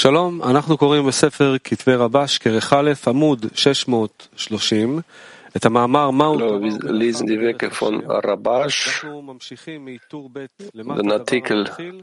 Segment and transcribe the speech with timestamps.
[0.00, 5.00] שלום, אנחנו קוראים בספר כתבי רבש, כרך א', עמוד 630,
[5.56, 10.64] את המאמר מהו Hallo, wir lesen die Werke von Rabash, אנחנו ממשיכים מטור ב' den
[10.74, 12.02] למטה Artikel דבר מתחיל,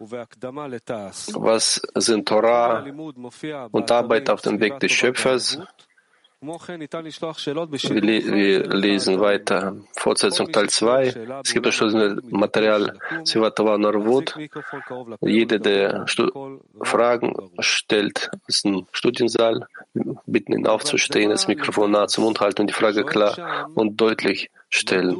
[0.00, 1.28] ובהקדמה לתעש.
[1.28, 5.58] Was sind Torah הלימוד מופיע und Arbeit auf dem Weg des Schöpfers?
[7.89, 9.77] Wir lesen weiter.
[9.93, 11.41] Fortsetzung Teil 2.
[11.43, 11.79] Es gibt das
[12.29, 13.77] Material Sivatova
[15.21, 22.07] Jeder, der Stu Fragen stellt aus dem Studiensaal, Wir bitten ihn aufzustehen, das Mikrofon nah
[22.07, 25.17] zum Mund halten und die Frage klar und deutlich stellen.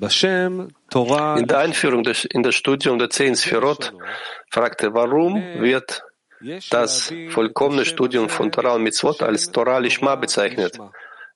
[0.00, 3.92] In der Einführung des, in das Studium der Zehn Sphirot
[4.50, 6.02] fragte, warum wird
[6.70, 10.78] das vollkommene Studium von Torah und Mitzvot als Torah Lishma bezeichnet?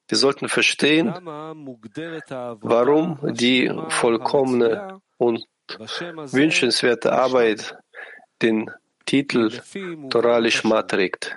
[0.09, 1.13] Wir sollten verstehen,
[2.61, 5.45] warum die vollkommene und
[6.33, 7.77] wünschenswerte Arbeit
[8.43, 8.71] den
[9.05, 9.51] Titel
[10.11, 11.37] Torah Lishma trägt.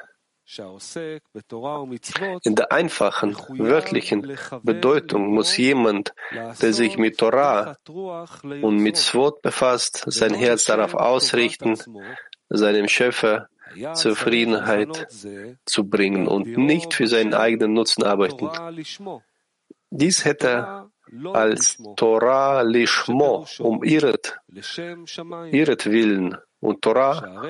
[2.44, 10.06] In der einfachen, wörtlichen Bedeutung muss jemand, der sich mit Torah und mit Svot befasst,
[10.08, 11.78] sein Herz darauf ausrichten,
[12.50, 13.48] seinem Schöpfer
[13.94, 15.08] Zufriedenheit
[15.66, 18.50] zu bringen und nicht für seinen eigenen Nutzen arbeiten.
[19.92, 20.90] Dies hätte
[21.34, 24.40] als Torah Lishmo um ihret,
[25.52, 27.44] ihret Willen und Torah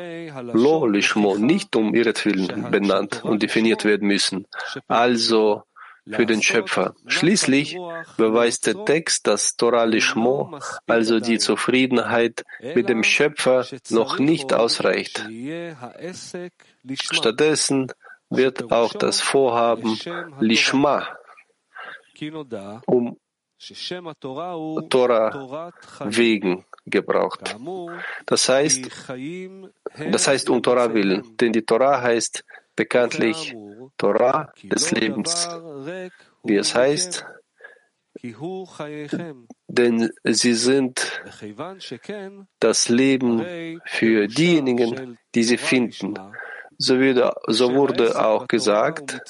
[0.54, 4.48] Lo Lishmo nicht um ihre ihretwillen benannt und definiert werden müssen.
[4.88, 5.64] Also
[6.12, 6.96] für den Schöpfer.
[7.08, 7.78] Schließlich
[8.18, 15.24] beweist der Text, dass Torah Lishmo, also die Zufriedenheit mit dem Schöpfer, noch nicht ausreicht.
[17.00, 17.92] Stattdessen
[18.30, 19.98] wird auch das Vorhaben
[20.40, 21.08] Lishma
[22.86, 23.18] um
[24.90, 25.72] Torah
[26.06, 27.56] wegen gebraucht.
[28.26, 28.90] Das heißt,
[30.12, 32.44] das heißt um Torah willen, denn die Torah heißt
[32.76, 33.56] bekanntlich
[33.98, 35.50] Torah des Lebens,
[36.44, 37.26] wie es heißt,
[39.68, 41.22] denn sie sind
[42.60, 46.14] das Leben für diejenigen, die sie finden.
[46.78, 49.22] So, würde, so wurde auch gesagt,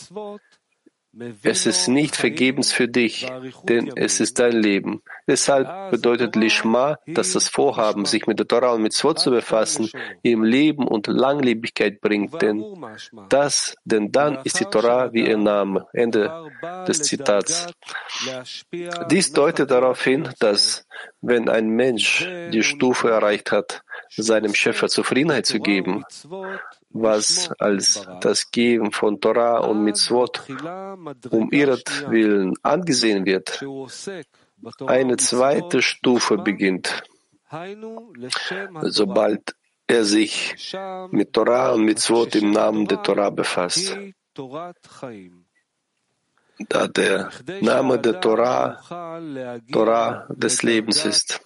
[1.44, 3.28] es ist nicht vergebens für dich,
[3.64, 5.02] denn es ist dein Leben.
[5.28, 9.90] Deshalb bedeutet Lishma, dass das Vorhaben, sich mit der Torah und mit Zwot zu befassen,
[10.22, 12.64] ihm Leben und Langlebigkeit bringt, denn
[13.28, 15.88] das, denn dann ist die Torah wie ihr Name.
[15.94, 16.52] Ende
[16.88, 17.68] des Zitats.
[19.10, 20.86] Dies deutet darauf hin, dass
[21.22, 26.04] wenn ein Mensch die Stufe erreicht hat, seinem Schöpfer Zufriedenheit zu geben,
[26.92, 30.44] was als das Geben von Torah und Mitzvot
[31.30, 33.64] um ihretwillen angesehen wird,
[34.88, 37.04] eine zweite Stufe beginnt.
[38.82, 39.56] Sobald
[39.88, 40.56] er sich
[41.12, 43.98] mit Torah und Mitzvot im Namen der Torah befasst,
[46.68, 47.30] da der
[47.62, 48.82] Name der Torah
[49.72, 51.42] Torah des Lebens ist.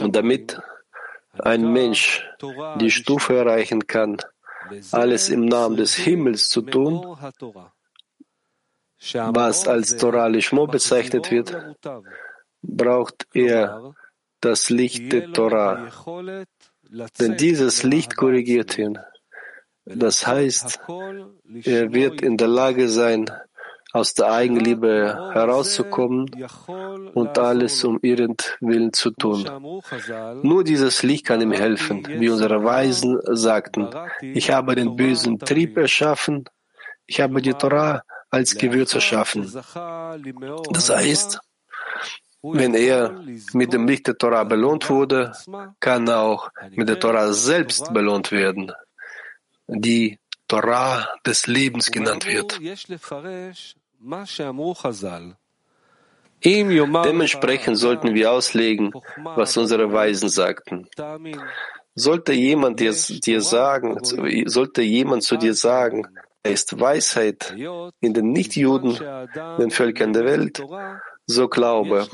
[0.00, 0.58] Und damit
[1.38, 2.26] ein Mensch
[2.80, 4.18] die Stufe erreichen kann,
[4.92, 7.16] alles im Namen des Himmels zu tun,
[9.12, 11.56] was als Torah Lishmo bezeichnet wird,
[12.62, 13.94] braucht er
[14.40, 15.90] das Licht der Torah.
[17.18, 18.98] Denn dieses Licht korrigiert ihn.
[19.84, 20.80] Das heißt,
[21.64, 23.30] er wird in der Lage sein,
[23.94, 26.26] aus der Eigenliebe herauszukommen
[27.14, 29.48] und alles um ihren Willen zu tun.
[30.42, 32.04] Nur dieses Licht kann ihm helfen.
[32.08, 33.88] Wie unsere Weisen sagten,
[34.20, 36.44] ich habe den bösen Trieb erschaffen,
[37.06, 39.42] ich habe die Torah als Gewürz erschaffen.
[40.72, 41.38] Das heißt,
[42.42, 43.22] wenn er
[43.52, 45.30] mit dem Licht der Torah belohnt wurde,
[45.78, 48.72] kann er auch mit der Torah selbst belohnt werden,
[49.68, 50.18] die
[50.48, 52.58] Torah des Lebens genannt wird.
[56.44, 60.86] Dementsprechend sollten wir auslegen, was unsere Weisen sagten.
[61.94, 63.98] Sollte jemand dir, dir sagen,
[64.46, 66.06] sollte jemand zu dir sagen,
[66.42, 67.54] er ist Weisheit
[68.00, 68.98] in den Nichtjuden,
[69.58, 70.62] den Völkern der Welt,
[71.26, 72.06] so glaube.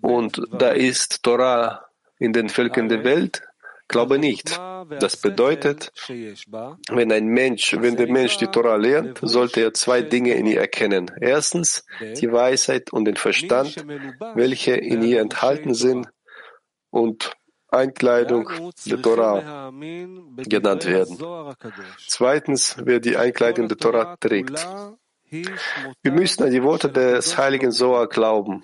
[0.00, 1.86] Und da ist Torah
[2.18, 3.42] in den Völkern der Welt,
[3.88, 4.58] Glaube nicht.
[5.00, 10.34] Das bedeutet, wenn ein Mensch, wenn der Mensch die Tora lernt, sollte er zwei Dinge
[10.34, 11.10] in ihr erkennen.
[11.20, 13.84] Erstens die Weisheit und den Verstand,
[14.34, 16.08] welche in ihr enthalten sind
[16.90, 17.32] und
[17.68, 18.48] Einkleidung
[18.86, 19.70] der Tora
[20.36, 21.18] genannt werden.
[22.06, 24.66] Zweitens, wer die Einkleidung der Tora trägt.
[25.28, 28.62] Wir müssen an die Worte des heiligen Soa glauben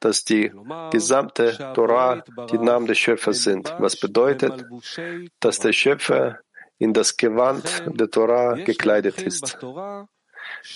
[0.00, 0.50] dass die
[0.90, 4.64] gesamte Torah die Namen des Schöpfers sind, was bedeutet,
[5.38, 6.40] dass der Schöpfer
[6.78, 9.58] in das Gewand der Torah gekleidet ist.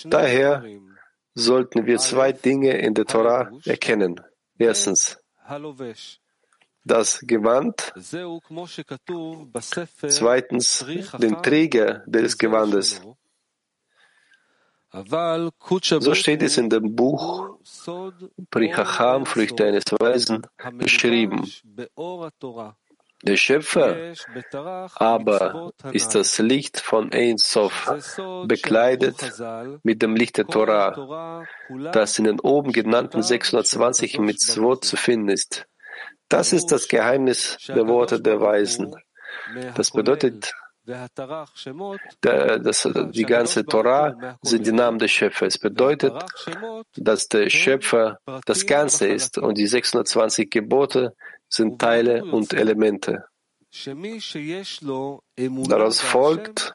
[0.04, 0.64] Daher
[1.34, 4.20] sollten wir zwei Dinge in der Torah erkennen.
[4.58, 5.18] Erstens,
[6.84, 7.92] das Gewand,
[10.08, 10.86] zweitens
[11.18, 13.00] den Träger des Gewandes.
[14.94, 17.58] So steht es in dem Buch
[18.50, 21.50] Prichacham, Früchte eines Weisen, beschrieben.
[23.22, 24.12] Der Schöpfer
[24.94, 27.92] aber ist das Licht von Ein Sof,
[28.46, 29.16] bekleidet
[29.82, 31.44] mit dem Licht der Torah,
[31.92, 35.66] das in den oben genannten 620 Mitzvot zu finden ist.
[36.28, 38.94] Das ist das Geheimnis der Worte der Weisen.
[39.74, 40.54] Das bedeutet,
[42.20, 45.54] das, die ganze Torah sind die Namen des Schöpfers.
[45.54, 46.12] Es bedeutet,
[46.96, 51.14] dass der Schöpfer das Ganze ist und die 620 Gebote
[51.48, 53.24] sind Teile und Elemente.
[55.36, 56.74] Daraus folgt,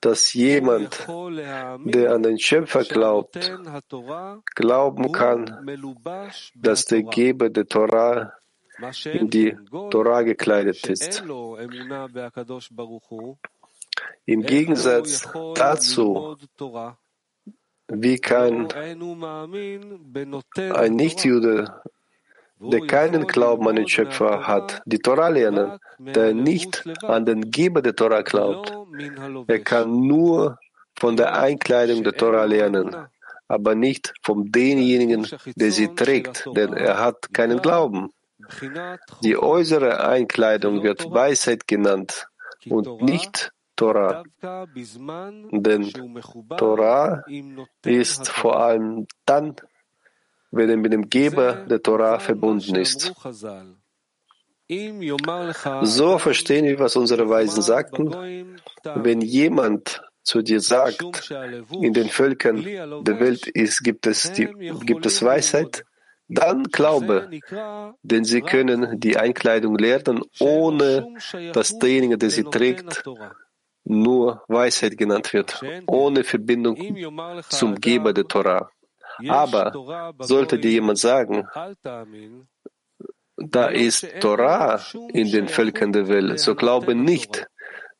[0.00, 3.38] dass jemand, der an den Schöpfer glaubt,
[4.54, 5.66] glauben kann,
[6.54, 8.32] dass der Geber der Torah
[9.04, 9.56] in die
[9.90, 11.22] Torah gekleidet ist.
[14.26, 16.36] Im Gegensatz dazu,
[17.88, 18.68] wie kann
[20.74, 21.82] ein Nichtjude,
[22.58, 27.82] der keinen Glauben an den Schöpfer hat, die Torah lernen, der nicht an den Geber
[27.82, 28.72] der Torah glaubt.
[29.46, 30.58] Er kann nur
[30.98, 32.96] von der Einkleidung der Torah lernen,
[33.48, 38.10] aber nicht von denjenigen, der sie trägt, denn er hat keinen Glauben.
[39.22, 42.28] Die äußere Einkleidung wird Weisheit genannt
[42.68, 44.22] und nicht Torah.
[45.50, 45.92] Denn
[46.56, 47.24] Torah
[47.84, 49.56] ist vor allem dann,
[50.50, 53.12] wenn er mit dem Geber der Torah verbunden ist.
[55.82, 58.58] So verstehen wir, was unsere Weisen sagten.
[58.82, 61.30] Wenn jemand zu dir sagt,
[61.80, 64.46] in den Völkern der Welt ist, gibt, es die,
[64.84, 65.84] gibt es Weisheit,
[66.28, 67.30] dann glaube,
[68.02, 71.14] denn sie können die Einkleidung lernen, ohne
[71.52, 73.04] dass derjenige, der sie trägt,
[73.84, 76.76] nur Weisheit genannt wird, ohne Verbindung
[77.48, 78.70] zum Geber der Torah.
[79.28, 81.46] Aber sollte dir jemand sagen,
[83.36, 84.80] da ist Torah
[85.12, 87.46] in den Völkern der Welt, so glaube nicht,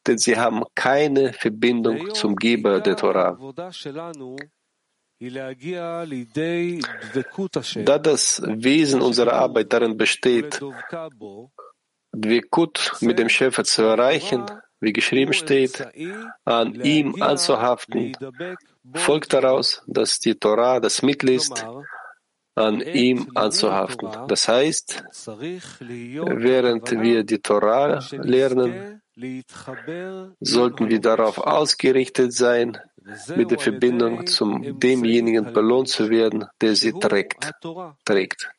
[0.07, 3.39] denn sie haben keine Verbindung zum Geber der Torah.
[7.85, 10.61] Da das Wesen unserer Arbeit darin besteht,
[12.13, 14.45] Dvekut mit dem Schöpfer zu erreichen,
[14.81, 15.87] wie geschrieben steht,
[16.45, 18.13] an ihm anzuhaften,
[18.95, 21.65] folgt daraus, dass die Torah das Mittel ist,
[22.55, 24.11] an ihm anzuhaften.
[24.29, 25.03] Das heißt,
[26.27, 29.01] während wir die Torah lernen,
[30.41, 32.79] sollten wir darauf ausgerichtet sein,
[33.37, 37.53] mit der Verbindung zum demjenigen belohnt zu werden, der sie trägt.
[38.05, 38.51] trägt.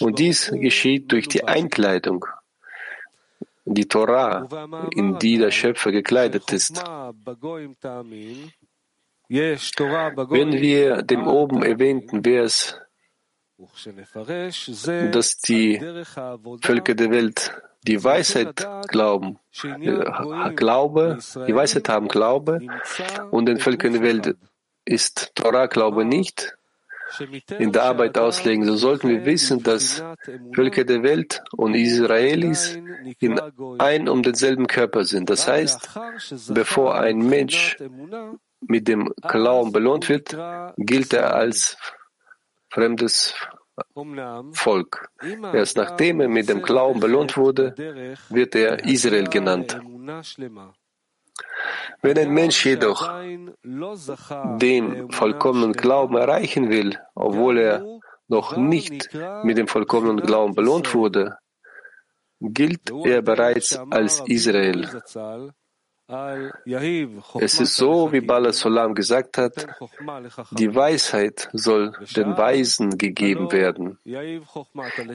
[0.00, 2.24] Und dies geschieht durch die Einkleidung,
[3.64, 4.48] die Torah,
[4.92, 6.82] in die der Schöpfer gekleidet ist.
[9.28, 12.78] Wenn wir dem oben erwähnten Vers,
[15.12, 15.80] dass die
[16.62, 17.52] Völker der Welt
[17.86, 22.60] die Weisheit glauben, äh, Glaube, die Weisheit haben Glaube
[23.30, 24.36] und den Völkern der Welt
[24.84, 26.56] ist Torah Glaube nicht,
[27.58, 30.02] in der Arbeit auslegen, so sollten wir wissen, dass
[30.54, 32.78] Völker der Welt und Israelis
[33.20, 33.40] in
[33.78, 35.30] ein um denselben Körper sind.
[35.30, 35.90] Das heißt,
[36.48, 37.76] bevor ein Mensch
[38.60, 40.36] mit dem Glauben belohnt wird,
[40.76, 41.76] gilt er als
[42.70, 43.34] fremdes
[44.52, 45.08] Volk.
[45.52, 47.74] Erst nachdem er mit dem Glauben belohnt wurde,
[48.28, 49.80] wird er Israel genannt.
[52.02, 53.10] Wenn ein Mensch jedoch
[53.64, 59.10] den vollkommenen Glauben erreichen will, obwohl er noch nicht
[59.42, 61.38] mit dem vollkommenen Glauben belohnt wurde,
[62.40, 65.02] gilt er bereits als Israel.
[66.06, 69.66] Es ist so, wie Bala Solam gesagt hat,
[70.52, 73.98] die Weisheit soll den Weisen gegeben werden.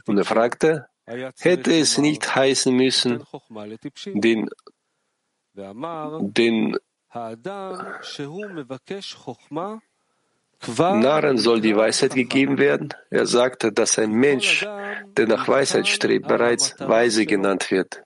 [0.08, 3.24] Und er fragte, hätte es nicht heißen müssen,
[4.16, 4.50] den,
[5.54, 6.78] den
[10.78, 12.90] Narren soll die Weisheit gegeben werden.
[13.12, 14.68] Er sagte, dass ein Mensch,
[15.18, 18.04] der nach Weisheit strebt, bereits weise genannt wird.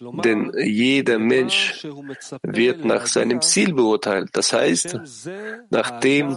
[0.00, 1.86] Denn jeder Mensch
[2.42, 4.98] wird nach seinem Ziel beurteilt, das heißt,
[5.68, 6.36] nach dem,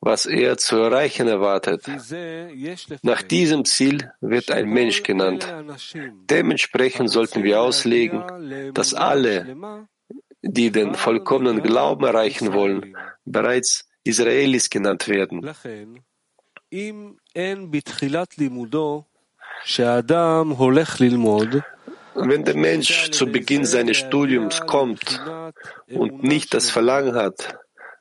[0.00, 1.82] was er zu erreichen erwartet.
[3.02, 5.46] Nach diesem Ziel wird ein Mensch genannt.
[6.28, 9.56] Dementsprechend sollten wir auslegen, dass alle,
[10.42, 15.48] die den vollkommenen Glauben erreichen wollen, bereits Israelis genannt werden.
[22.20, 25.20] Wenn der Mensch zu Beginn seines Studiums kommt
[25.90, 27.58] und nicht das Verlangen hat,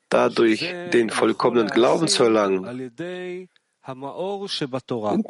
[0.09, 2.91] dadurch den vollkommenen Glauben zu erlangen,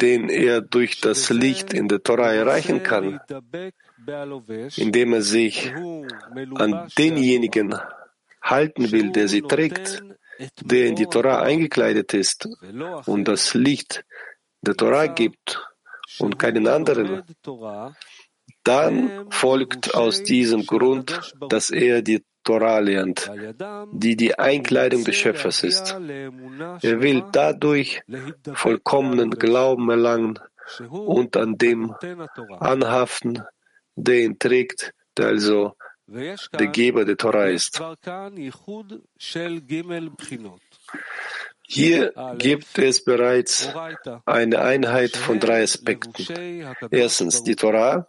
[0.02, 3.20] den er durch das Licht in der Torah erreichen kann,
[4.78, 5.74] indem er sich
[6.56, 7.76] an denjenigen
[8.42, 10.02] halten will, der sie trägt,
[10.62, 12.48] der in die Torah eingekleidet ist
[13.06, 14.04] und das Licht
[14.62, 15.62] der Torah gibt
[16.20, 17.24] und keinen anderen,
[18.68, 23.30] dann folgt aus diesem Grund, dass er die Torah lernt,
[23.92, 25.92] die die Einkleidung des Schöpfers ist.
[25.92, 28.02] Er will dadurch
[28.54, 30.40] vollkommenen Glauben erlangen
[30.90, 31.94] und an dem
[32.60, 33.44] anhaften,
[33.96, 35.74] der ihn trägt, der also
[36.08, 37.82] der Geber der Torah ist.
[41.70, 43.70] Hier gibt es bereits
[44.26, 46.14] eine Einheit von drei Aspekten.
[46.92, 48.08] Erstens die Torah,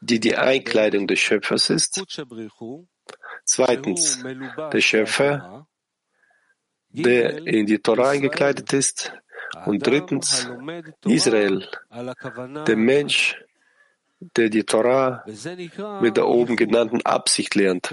[0.00, 2.02] die die Einkleidung des Schöpfers ist.
[3.44, 4.22] Zweitens
[4.72, 5.66] der Schöpfer,
[6.90, 9.12] der in die Torah eingekleidet ist.
[9.64, 10.48] Und drittens
[11.04, 11.66] Israel,
[12.66, 13.42] der Mensch,
[14.20, 15.24] der die Torah
[16.00, 17.90] mit der oben genannten Absicht lernt.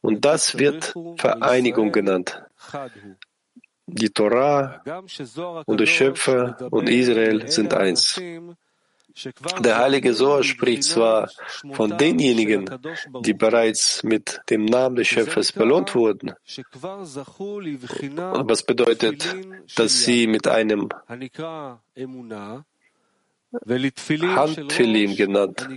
[0.00, 2.42] Und das wird Vereinigung genannt.
[3.86, 4.82] Die Torah
[5.66, 8.20] und der Schöpfer und Israel sind eins.
[9.60, 11.30] Der heilige Sohr spricht zwar
[11.72, 12.68] von denjenigen,
[13.20, 16.32] die bereits mit dem Namen des Schöpfers belohnt wurden,
[18.48, 19.36] was bedeutet,
[19.76, 20.88] dass sie mit einem
[24.36, 25.68] Handfilim genannt,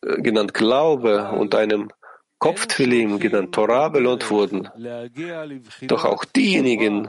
[0.00, 1.90] genannt Glaube und einem
[2.44, 4.68] Kopftfilim genannt Torah belohnt wurden.
[5.86, 7.08] Doch auch diejenigen,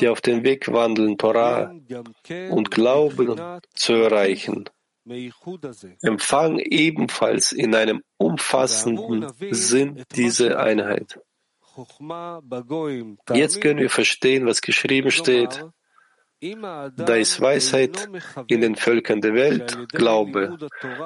[0.00, 1.74] die auf dem Weg wandeln, Torah
[2.50, 4.64] und Glauben zu erreichen,
[6.00, 11.20] empfangen ebenfalls in einem umfassenden Sinn diese Einheit.
[13.34, 15.66] Jetzt können wir verstehen, was geschrieben steht.
[16.96, 18.08] Da ist Weisheit
[18.46, 20.56] in den Völkern der Welt, Glaube.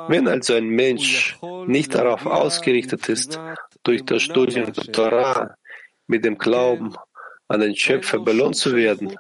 [0.08, 3.38] Wenn also ein Mensch nicht darauf ausgerichtet ist,
[3.82, 5.54] durch das Studium der Torah
[6.06, 6.94] mit dem Glauben
[7.48, 9.16] an den Schöpfer belohnt zu werden,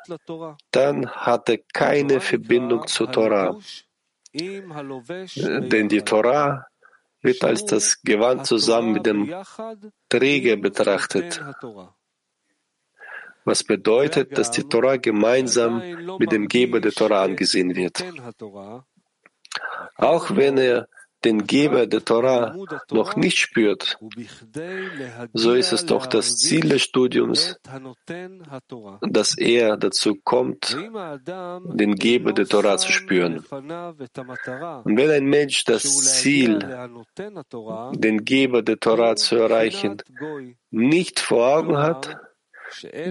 [0.70, 3.58] dann hat er keine Verbindung zur Torah.
[4.32, 6.66] Denn die Torah
[7.22, 9.32] wird als das Gewand zusammen mit dem
[10.08, 11.42] Träger betrachtet
[13.44, 15.82] was bedeutet, dass die Torah gemeinsam
[16.18, 18.04] mit dem Geber der Torah angesehen wird.
[19.96, 20.88] Auch wenn er
[21.24, 22.56] den Geber der Torah
[22.90, 23.98] noch nicht spürt,
[25.34, 27.56] so ist es doch das Ziel des Studiums,
[29.02, 33.38] dass er dazu kommt, den Geber der Torah zu spüren.
[33.50, 36.58] Und wenn ein Mensch das Ziel,
[37.92, 39.98] den Geber der Torah zu erreichen,
[40.70, 42.16] nicht vor Augen hat,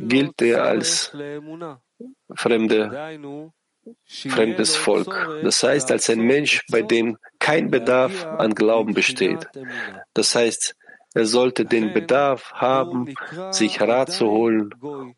[0.01, 1.11] gilt er als
[2.35, 3.19] fremde,
[4.05, 5.41] fremdes Volk.
[5.43, 9.47] Das heißt, als ein Mensch, bei dem kein Bedarf an Glauben besteht.
[10.13, 10.75] Das heißt,
[11.13, 13.13] er sollte den Bedarf haben,
[13.51, 14.69] sich Rat zu holen,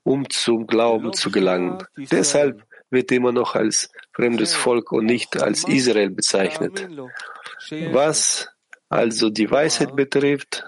[0.03, 1.83] um zum Glauben zu gelangen.
[1.97, 6.87] Deshalb wird immer noch als fremdes Volk und nicht als Israel bezeichnet.
[7.91, 8.49] Was
[8.89, 10.65] also die Weisheit betrifft,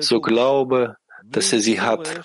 [0.00, 0.96] so glaube,
[1.30, 2.20] dass er sie hat,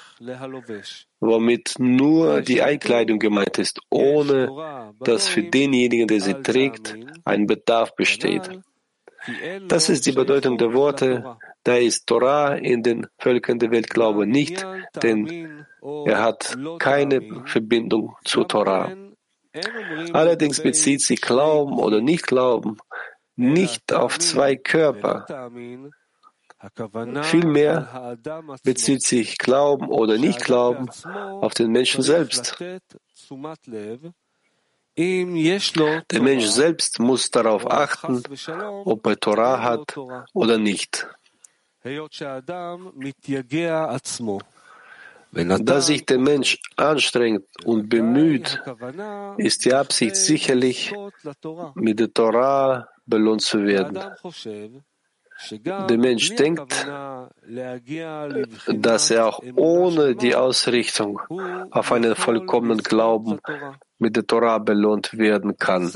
[1.20, 7.96] womit nur die Einkleidung gemeint ist, ohne dass für denjenigen, der sie trägt, ein Bedarf
[7.96, 8.50] besteht.
[9.68, 14.28] Das ist die Bedeutung der Worte, da ist Torah in den Völkern der Welt Glaube
[14.28, 14.66] nicht,
[15.02, 15.66] denn
[16.06, 18.92] er hat keine Verbindung zur Torah.
[20.14, 22.78] Allerdings bezieht sie Glauben oder Nicht-Glauben
[23.36, 25.50] nicht auf zwei Körper,
[27.24, 28.18] Vielmehr
[28.64, 30.90] bezieht sich Glauben oder Nicht-Glauben
[31.42, 32.58] auf den Menschen selbst.
[34.98, 38.24] Der Mensch selbst muss darauf achten,
[38.86, 39.98] ob er Torah hat
[40.34, 41.08] oder nicht.
[45.32, 48.62] Da sich der Mensch anstrengt und bemüht,
[49.38, 50.94] ist die Absicht sicherlich,
[51.76, 54.00] mit der Torah belohnt zu werden.
[55.52, 56.88] Der Mensch denkt,
[58.68, 61.20] dass er auch ohne die Ausrichtung
[61.72, 63.40] auf einen vollkommenen Glauben
[63.98, 65.92] mit der Torah belohnt werden kann.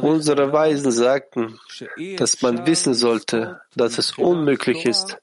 [0.00, 1.58] Unsere Weisen sagten,
[2.16, 5.18] dass man wissen sollte, dass es unmöglich ist,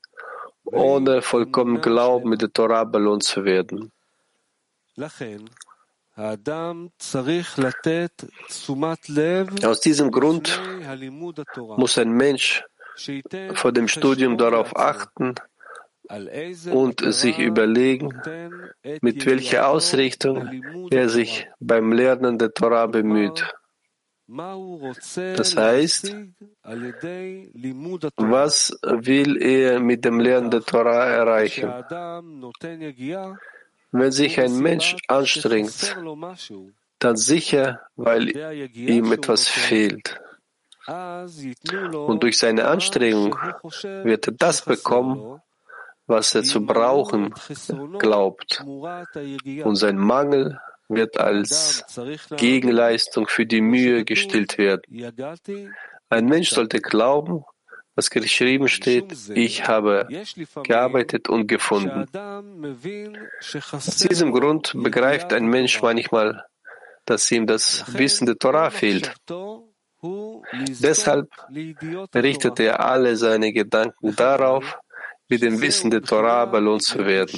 [0.66, 3.92] ohne vollkommen Glauben mit der Torah belohnt zu werden.
[9.64, 10.62] Aus diesem Grund
[11.78, 12.64] muss ein Mensch
[13.54, 15.36] vor dem Studium darauf achten
[16.72, 18.10] und sich überlegen,
[19.02, 23.48] mit welcher Ausrichtung er sich beim Lernen der Torah bemüht.
[24.28, 26.16] Das heißt,
[28.18, 31.70] was will er mit dem Lernen der Torah erreichen?
[33.92, 35.98] Wenn sich ein Mensch anstrengt,
[37.00, 38.30] dann sicher, weil
[38.74, 40.20] ihm etwas fehlt.
[40.88, 43.38] Und durch seine Anstrengung
[44.04, 45.42] wird er das bekommen,
[46.08, 47.34] was er zu brauchen
[48.00, 48.64] glaubt.
[48.66, 51.86] Und sein Mangel wird als
[52.38, 54.84] Gegenleistung für die Mühe gestillt werden.
[56.10, 57.46] Ein Mensch sollte glauben,
[58.02, 60.08] was geschrieben steht, ich habe
[60.64, 62.08] gearbeitet und gefunden.
[63.72, 66.44] Aus diesem Grund begreift ein Mensch manchmal,
[67.06, 69.14] dass ihm das Wissen der Torah fehlt.
[70.88, 71.30] Deshalb
[72.16, 74.80] richtet er alle seine Gedanken darauf,
[75.30, 77.38] mit dem Wissen der Torah belohnt zu werden.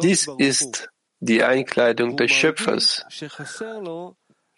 [0.00, 0.88] Dies ist
[1.20, 3.04] die Einkleidung des Schöpfers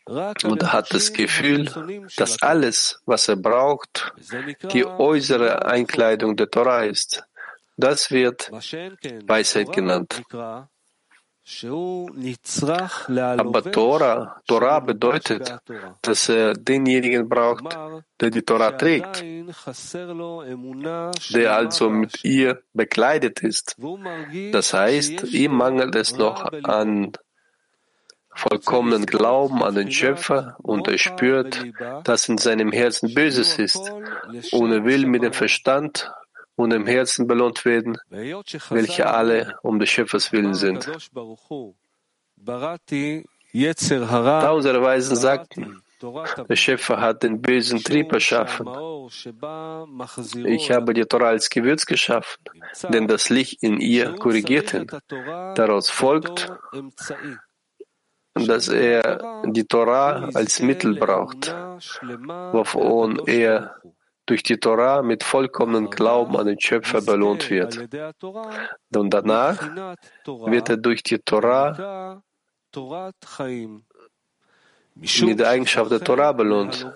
[0.07, 1.71] und hat das Gefühl,
[2.16, 4.12] dass alles, was er braucht,
[4.73, 7.23] die äußere Einkleidung der Torah ist.
[7.76, 8.50] Das wird
[9.26, 10.23] Weisheit genannt.
[13.16, 15.59] Aber Torah, Torah bedeutet,
[16.02, 17.76] dass er denjenigen braucht,
[18.21, 19.25] der die Torah trägt,
[21.35, 23.76] der also mit ihr bekleidet ist.
[24.52, 27.12] Das heißt, ihm mangelt es noch an
[28.40, 31.65] vollkommenen Glauben an den Schöpfer und er spürt,
[32.04, 33.93] dass in seinem Herzen Böses ist
[34.52, 36.10] und er will mit dem Verstand
[36.56, 40.91] und dem Herzen belohnt werden, welche alle um des Schöpfers willen sind.
[42.43, 42.78] Da
[44.52, 45.82] unsere Weisen sagten,
[46.49, 48.67] der Schöpfer hat den bösen Trieb erschaffen.
[50.47, 52.43] Ich habe die Torah als Gewürz geschaffen,
[52.88, 54.86] denn das Licht in ihr korrigiert ihn.
[55.56, 56.50] Daraus folgt,
[58.34, 61.54] dass er die Torah als Mittel braucht,
[62.52, 63.76] wovon er
[64.26, 67.88] durch die Torah mit vollkommenem Glauben an den Schöpfer belohnt wird.
[68.95, 69.60] Und danach
[70.25, 72.23] wird er durch die Torah
[75.02, 76.86] mit der Eigenschaft der Torah belohnt,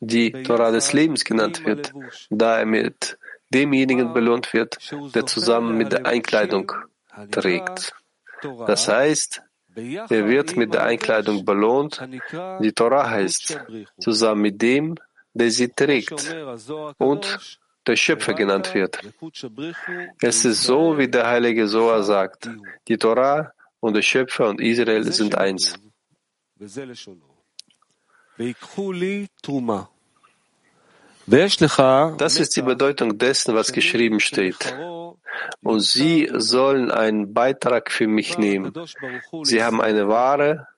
[0.00, 1.92] die Torah des Lebens genannt wird,
[2.30, 3.18] da er mit
[3.50, 4.78] demjenigen belohnt wird,
[5.14, 6.72] der zusammen mit der Einkleidung
[7.30, 7.94] trägt.
[8.66, 9.42] Das heißt,
[9.74, 12.00] er wird mit der Einkleidung belohnt,
[12.60, 13.58] die Torah heißt,
[13.98, 14.96] zusammen mit dem,
[15.34, 16.34] der sie trägt
[16.98, 19.00] und der Schöpfer genannt wird.
[20.20, 22.48] Es ist so, wie der heilige Soa sagt,
[22.88, 25.74] die Torah und der Schöpfer und Israel sind eins.
[32.18, 34.74] Das ist die Bedeutung dessen, was geschrieben steht.
[35.62, 38.72] Und sie sollen einen Beitrag für mich nehmen.
[39.44, 40.68] Sie haben eine Ware,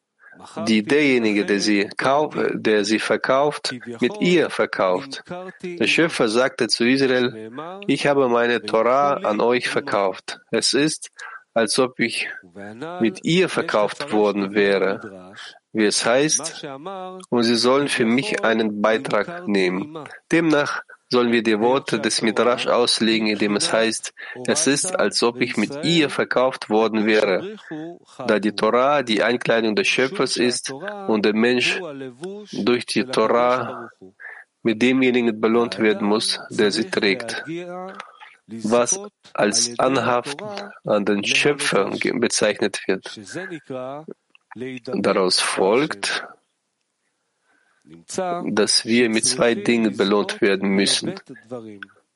[0.67, 5.25] die derjenige, der sie, kauf, der sie verkauft, mit ihr verkauft.
[5.63, 7.51] Der Schöpfer sagte zu Israel,
[7.87, 10.41] ich habe meine Torah an euch verkauft.
[10.51, 11.11] Es ist,
[11.55, 12.29] als ob ich
[13.01, 15.33] mit ihr verkauft worden wäre
[15.75, 16.67] wie es heißt,
[17.31, 19.99] und sie sollen für mich einen Beitrag nehmen.
[20.31, 24.15] Demnach sollen wir die Worte des Midrash auslegen, indem es heißt,
[24.47, 27.57] es ist, als ob ich mit ihr verkauft worden wäre,
[28.27, 31.81] da die Torah die Einkleidung des Schöpfers ist und der Mensch
[32.53, 33.91] durch die Torah
[34.63, 37.45] mit demjenigen belohnt werden muss, der sie trägt.
[38.47, 39.01] Was
[39.33, 40.47] als Anhaften
[40.85, 43.19] an den Schöpfer bezeichnet wird.
[44.95, 46.27] Daraus folgt,
[48.17, 51.15] dass wir mit zwei Dingen belohnt werden müssen,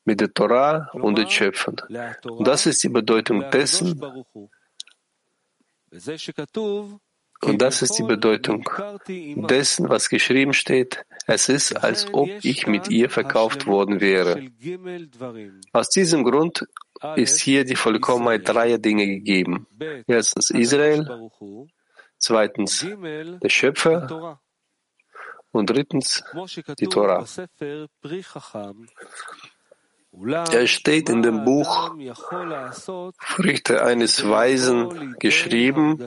[0.05, 1.75] mit der Torah und den Schöpfern.
[2.23, 4.01] Und das ist die Bedeutung dessen,
[7.43, 8.69] und das ist die Bedeutung
[9.07, 11.03] dessen, was geschrieben steht.
[11.25, 14.47] Es ist, als ob ich mit ihr verkauft worden wäre.
[15.71, 16.65] Aus diesem Grund
[17.15, 19.67] ist hier die Vollkommenheit dreier Dinge gegeben.
[20.07, 21.29] Erstens Israel,
[22.17, 22.85] zweitens
[23.41, 24.39] der Schöpfer
[25.51, 26.23] Und drittens
[26.79, 27.25] die Torah.
[30.51, 31.95] Es steht in dem Buch
[33.19, 35.97] Früchte eines Weisen geschrieben,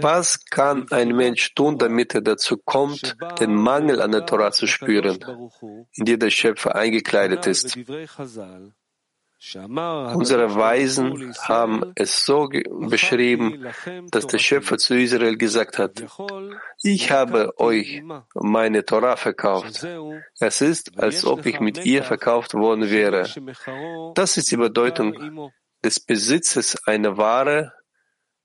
[0.00, 4.66] was kann ein Mensch tun, damit er dazu kommt, den Mangel an der Torah zu
[4.66, 5.18] spüren,
[5.92, 7.78] in die der Schöpfer eingekleidet ist.
[9.52, 13.66] Unsere Weisen haben es so beschrieben,
[14.10, 16.02] dass der Schöpfer zu Israel gesagt hat,
[16.82, 18.02] ich habe euch
[18.34, 19.86] meine Torah verkauft.
[20.40, 23.28] Es ist, als ob ich mit ihr verkauft worden wäre.
[24.14, 25.52] Das ist die Bedeutung
[25.84, 27.74] des Besitzes einer Ware,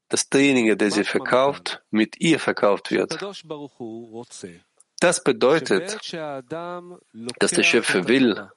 [0.10, 3.18] dass derjenige, der sie verkauft, mit ihr verkauft wird.
[5.00, 5.98] Das bedeutet,
[7.40, 8.50] dass der Schöpfer will,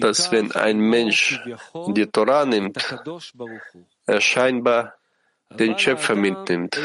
[0.00, 1.40] dass wenn ein Mensch
[1.88, 2.78] die Torah nimmt,
[4.06, 4.94] er scheinbar
[5.50, 6.76] den Schöpfer mitnimmt.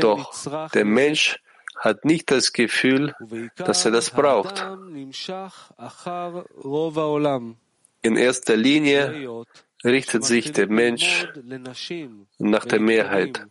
[0.00, 1.38] Doch der Mensch
[1.76, 3.14] hat nicht das Gefühl,
[3.56, 4.64] dass er das braucht.
[8.02, 9.44] In erster Linie
[9.84, 11.28] richtet sich der Mensch
[12.38, 13.46] nach der Mehrheit.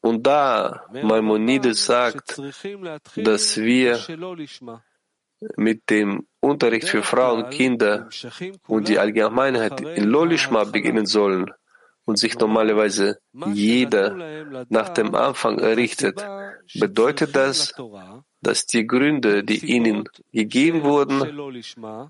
[0.00, 2.40] Und da Maimonides sagt,
[3.16, 3.98] dass wir
[5.56, 8.08] mit dem Unterricht für Frauen und Kinder
[8.66, 11.52] und die Allgemeinheit in Lolishma beginnen sollen
[12.04, 13.20] und sich normalerweise
[13.54, 14.14] jeder
[14.68, 16.24] nach dem Anfang errichtet,
[16.74, 17.74] bedeutet das,
[18.40, 21.20] dass die Gründe, die ihnen gegeben wurden,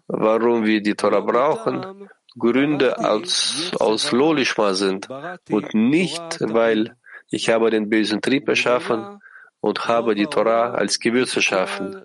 [0.07, 5.09] warum wir die Torah brauchen, Gründe aus, aus Lolishma sind
[5.51, 6.97] und nicht, weil
[7.31, 9.21] ich habe den bösen Trieb erschaffen
[9.61, 12.03] und habe die Torah als Gewürz erschaffen.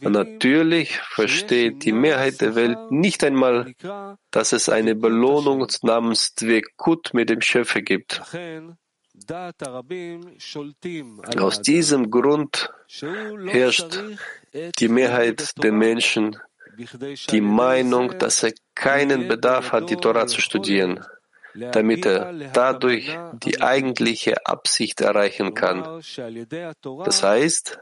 [0.00, 3.74] Natürlich versteht die Mehrheit der Welt nicht einmal,
[4.30, 8.22] dass es eine Belohnung namens Dvekut mit dem Schöpfer gibt.
[11.38, 12.72] Aus diesem Grund
[13.46, 14.00] herrscht
[14.78, 16.36] die Mehrheit der Menschen
[17.30, 21.00] die Meinung, dass er keinen Bedarf hat, die Torah zu studieren
[21.72, 26.02] damit er dadurch die eigentliche Absicht erreichen kann.
[27.04, 27.78] Das heißt,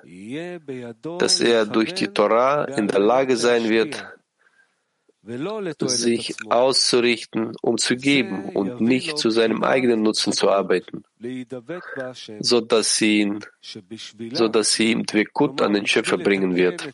[1.18, 4.06] dass er durch die Torah in der Lage sein wird,
[5.26, 11.04] sich auszurichten, um zu geben und nicht zu seinem eigenen Nutzen zu arbeiten,
[12.40, 13.40] so dass sie ihn,
[14.32, 16.90] so dass sie ihm Dwekut an den Schöpfer bringen wird.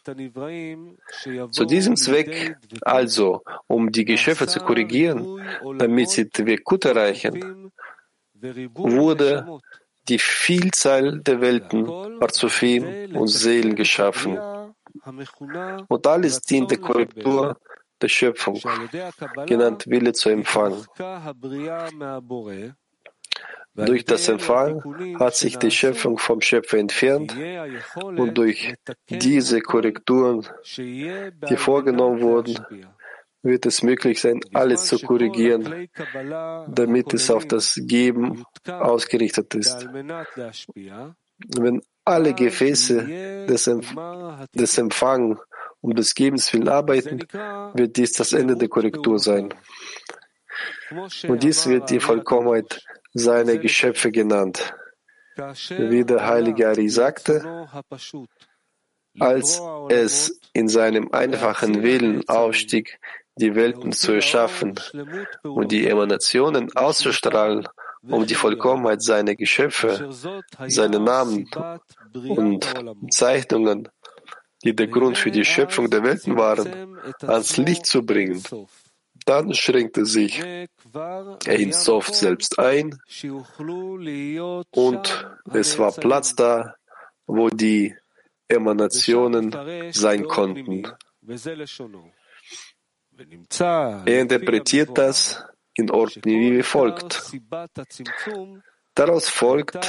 [1.50, 5.40] Zu diesem Zweck, also, um die Geschöpfe zu korrigieren,
[5.78, 7.72] damit sie Dwekut erreichen,
[8.74, 9.60] wurde
[10.08, 11.86] die Vielzahl der Welten,
[12.18, 14.38] Parzufim und Seelen geschaffen.
[15.88, 17.56] Und alles dient der Korrektur
[18.02, 18.60] der Schöpfung,
[19.46, 20.84] genannt Wille zu empfangen.
[23.74, 27.36] Durch das Empfangen hat sich die Schöpfung vom Schöpfer entfernt
[27.96, 28.74] und durch
[29.08, 32.58] diese Korrekturen, die vorgenommen wurden,
[33.42, 35.88] wird es möglich sein, alles zu korrigieren,
[36.68, 39.88] damit es auf das Geben ausgerichtet ist.
[41.56, 43.94] Wenn alle Gefäße des, Empf
[44.54, 45.38] des Empfangen
[45.80, 47.20] um des Gebens willen arbeiten,
[47.74, 49.54] wird dies das Ende der Korrektur sein.
[51.28, 54.74] Und dies wird die Vollkommenheit seiner Geschöpfe genannt.
[55.36, 57.68] Wie der heilige Ari sagte,
[59.18, 63.00] als es in seinem einfachen Willen aufstieg,
[63.36, 64.78] die Welten zu erschaffen
[65.42, 67.66] und die Emanationen auszustrahlen,
[68.02, 70.10] um die Vollkommenheit seiner Geschöpfe,
[70.66, 71.48] seine Namen
[72.14, 72.66] und
[73.10, 73.88] Zeichnungen
[74.64, 78.42] die der Grund für die Schöpfung der Welten waren, ans Licht zu bringen.
[79.26, 82.98] Dann schränkte sich Ein Sof selbst ein
[84.70, 86.74] und es war Platz da,
[87.26, 87.94] wo die
[88.48, 89.54] Emanationen
[89.92, 90.86] sein konnten.
[93.60, 95.44] Er interpretiert das
[95.74, 97.32] in Ordnung wie folgt.
[98.94, 99.88] Daraus folgt,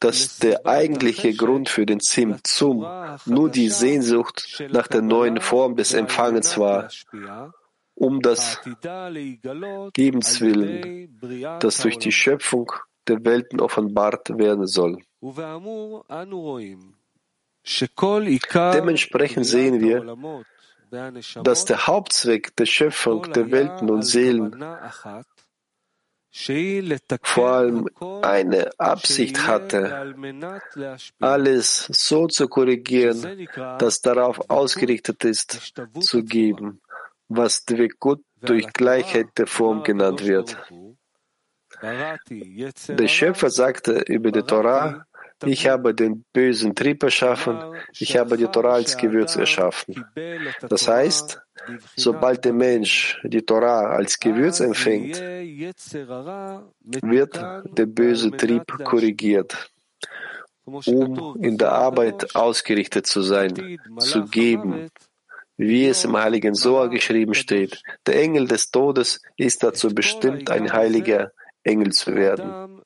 [0.00, 2.86] dass der eigentliche Grund für den Zimtzum
[3.26, 6.88] nur die Sehnsucht nach der neuen Form des Empfangens war,
[7.94, 8.60] um das
[9.92, 11.18] Gebenswillen,
[11.60, 12.72] das durch die Schöpfung
[13.06, 14.98] der Welten offenbart werden soll.
[18.74, 20.16] Dementsprechend sehen wir,
[21.42, 24.52] dass der Hauptzweck der Schöpfung der Welten und Seelen
[27.22, 27.88] vor allem
[28.22, 30.14] eine Absicht hatte,
[31.20, 33.46] alles so zu korrigieren,
[33.78, 36.80] dass darauf ausgerichtet ist, zu geben,
[37.28, 40.56] was Dvekut durch Gleichheit der Form genannt wird.
[41.82, 45.04] Der Schöpfer sagte über die Torah,
[45.44, 47.58] ich habe den bösen Trieb erschaffen,
[47.98, 50.06] ich habe die Torah als Gewürz erschaffen.
[50.68, 51.41] Das heißt,
[51.96, 55.20] sobald der Mensch die Torah als Gewürz empfängt,
[57.02, 57.40] wird
[57.78, 59.70] der böse Trieb korrigiert,
[60.64, 64.88] um in der Arbeit ausgerichtet zu sein, zu geben,
[65.56, 67.82] wie es im heiligen Soa geschrieben steht.
[68.06, 72.82] Der Engel des Todes ist dazu bestimmt, ein heiliger Engel zu werden.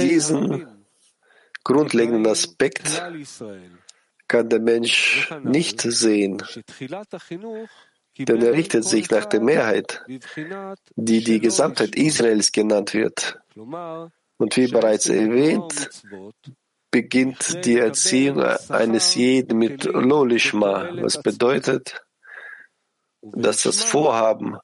[0.00, 0.73] Diesen
[1.64, 3.02] grundlegenden Aspekt
[4.28, 6.42] kann der Mensch nicht sehen,
[8.18, 10.04] denn er richtet sich nach der Mehrheit,
[10.96, 13.38] die die Gesamtheit Israels genannt wird.
[14.36, 15.90] Und wie bereits erwähnt,
[16.90, 22.04] beginnt die Erziehung eines jeden mit Lolishma, was bedeutet,
[23.20, 24.58] dass das Vorhaben,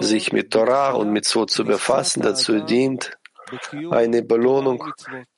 [0.00, 3.17] sich mit Torah und mit so zu befassen, dazu dient,
[3.90, 4.84] eine Belohnung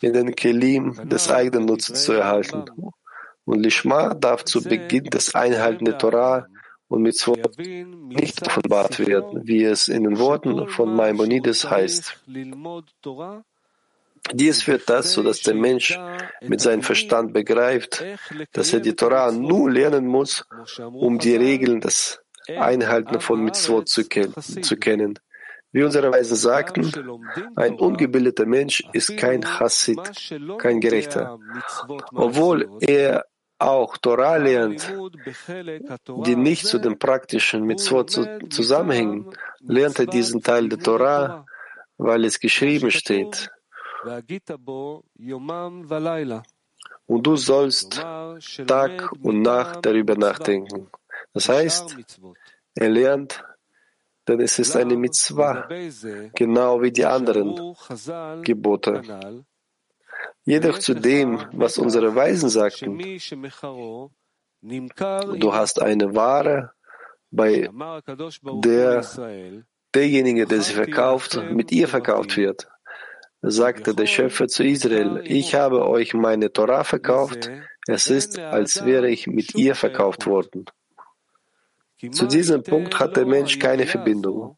[0.00, 2.64] in den Kelim des eigenen Nutzens zu erhalten.
[3.44, 6.46] Und Lishma darf zu Beginn des Einhalten der Torah
[6.88, 7.36] und mit so
[8.08, 12.20] nicht offenbart werden, wie es in den Worten von Maimonides heißt.
[14.32, 15.98] Dies führt dazu, dass der Mensch
[16.42, 18.04] mit seinem Verstand begreift,
[18.52, 20.44] dass er die Torah nur lernen muss,
[20.78, 25.18] um die Regeln des Einhalten von Mitzvot zu, zu kennen.
[25.72, 26.90] Wie unsere Weisen sagten,
[27.54, 30.00] ein ungebildeter Mensch ist kein Chassid,
[30.58, 31.38] kein Gerechter.
[32.12, 33.24] Obwohl er
[33.58, 34.92] auch Torah lernt,
[36.26, 38.10] die nicht zu den praktischen Mitzvot
[38.50, 39.30] zusammenhängen,
[39.60, 41.46] lernt er diesen Teil der Torah,
[41.98, 43.50] weil es geschrieben steht.
[47.06, 47.92] Und du sollst
[48.66, 50.88] Tag und Nacht darüber nachdenken.
[51.34, 51.96] Das heißt,
[52.74, 53.44] er lernt,
[54.30, 55.68] denn es ist eine Mitzvah,
[56.34, 57.74] genau wie die anderen
[58.42, 59.02] Gebote.
[60.44, 62.98] Jedoch zu dem, was unsere Weisen sagten,
[65.44, 66.70] du hast eine Ware,
[67.32, 67.68] bei
[68.68, 69.04] der
[69.94, 72.68] derjenige, der sie verkauft, mit ihr verkauft wird.
[73.42, 77.50] Sagte der Schöpfer zu Israel, ich habe euch meine Torah verkauft,
[77.88, 80.66] es ist, als wäre ich mit ihr verkauft worden.
[82.12, 84.56] Zu diesem Punkt hat der Mensch keine Verbindung.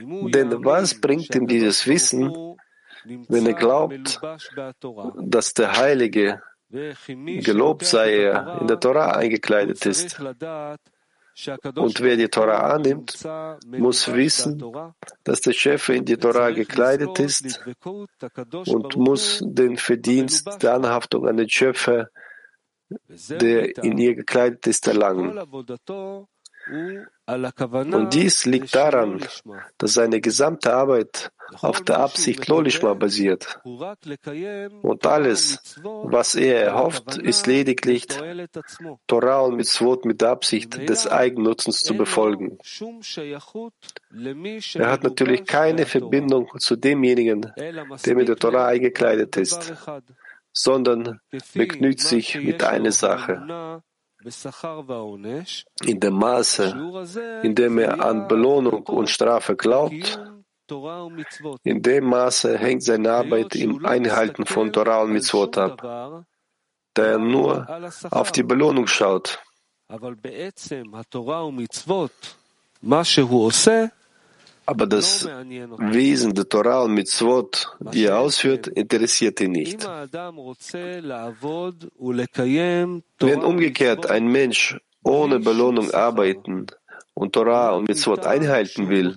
[0.00, 2.32] Denn was bringt ihm dieses Wissen,
[3.04, 4.20] wenn er glaubt,
[5.20, 10.18] dass der Heilige, gelobt sei er, in der Torah eingekleidet ist?
[11.76, 13.18] Und wer die Torah annimmt,
[13.66, 14.62] muss wissen,
[15.24, 17.60] dass der Schöpfer in die Torah gekleidet ist
[18.66, 22.08] und muss den Verdienst der Anhaftung an den Schöpfer,
[23.08, 25.38] der in ihr gekleidet ist, erlangen.
[26.66, 29.24] Und dies liegt daran,
[29.78, 33.60] dass seine gesamte Arbeit auf der Absicht Lolishma basiert.
[33.64, 38.06] Und alles, was er erhofft, ist lediglich,
[39.06, 42.58] Torah und Mitzvot mit der Absicht des Eigennutzens zu befolgen.
[44.74, 49.74] Er hat natürlich keine Verbindung zu demjenigen, der mit der Torah eingekleidet ist,
[50.52, 51.20] sondern
[51.54, 53.82] begnügt sich mit einer Sache
[55.84, 60.20] in dem Maße, in dem er an Belohnung und Strafe glaubt,
[61.64, 65.82] in dem Maße hängt seine Arbeit im Einhalten von Torah und Mitzvot ab,
[66.94, 67.66] da er nur
[68.10, 69.40] auf die Belohnung schaut.
[74.66, 79.84] Aber das Wesen der Torah und Mitzvot, die er ausführt, interessiert ihn nicht.
[83.20, 86.66] Wenn umgekehrt ein Mensch ohne Belohnung arbeiten
[87.14, 89.16] und Torah und Mitzvot einhalten will,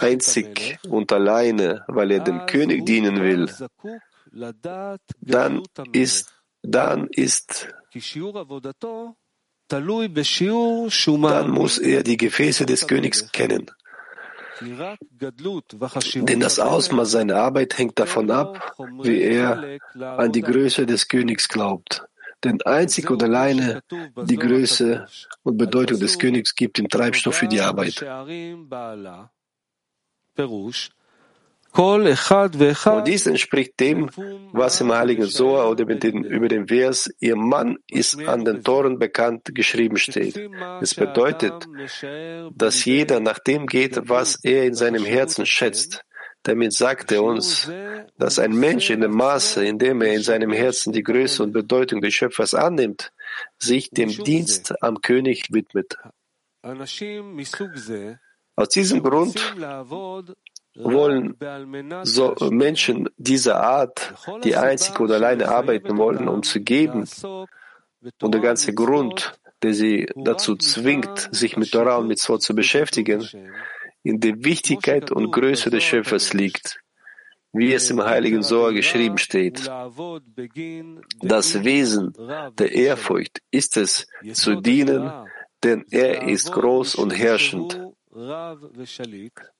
[0.00, 3.50] einzig und alleine, weil er dem König dienen will,
[5.20, 7.68] dann ist, dann ist,
[9.68, 13.70] dann muss er die Gefäße des Königs kennen.
[14.60, 21.48] Denn das Ausmaß seiner Arbeit hängt davon ab, wie er an die Größe des Königs
[21.48, 22.04] glaubt.
[22.44, 23.82] Denn einzig und alleine
[24.24, 25.06] die Größe
[25.42, 28.04] und Bedeutung des Königs gibt ihm Treibstoff für die Arbeit.
[31.76, 34.10] Und dies entspricht dem,
[34.52, 38.98] was im Heiligen Soa oder den, über den Vers, ihr Mann ist an den Toren
[38.98, 40.40] bekannt, geschrieben steht.
[40.80, 41.68] Es bedeutet,
[42.54, 46.02] dass jeder nach dem geht, was er in seinem Herzen schätzt.
[46.44, 47.70] Damit sagt er uns,
[48.16, 51.52] dass ein Mensch in dem Maße, in dem er in seinem Herzen die Größe und
[51.52, 53.12] Bedeutung des Schöpfers annimmt,
[53.58, 55.96] sich dem Dienst am König widmet.
[58.58, 59.54] Aus diesem Grund
[60.78, 61.36] wollen
[62.02, 67.06] so Menschen dieser Art, die einzig und alleine arbeiten wollen, um zu geben,
[68.22, 72.54] und der ganze Grund, der sie dazu zwingt, sich mit Torah und mit Mitzvot zu
[72.54, 73.26] beschäftigen,
[74.02, 76.80] in der Wichtigkeit und Größe des Schöpfers liegt,
[77.52, 79.68] wie es im Heiligen Sohr geschrieben steht.
[81.22, 82.12] Das Wesen
[82.58, 85.10] der Ehrfurcht ist es, zu dienen,
[85.64, 87.80] denn er ist groß und herrschend.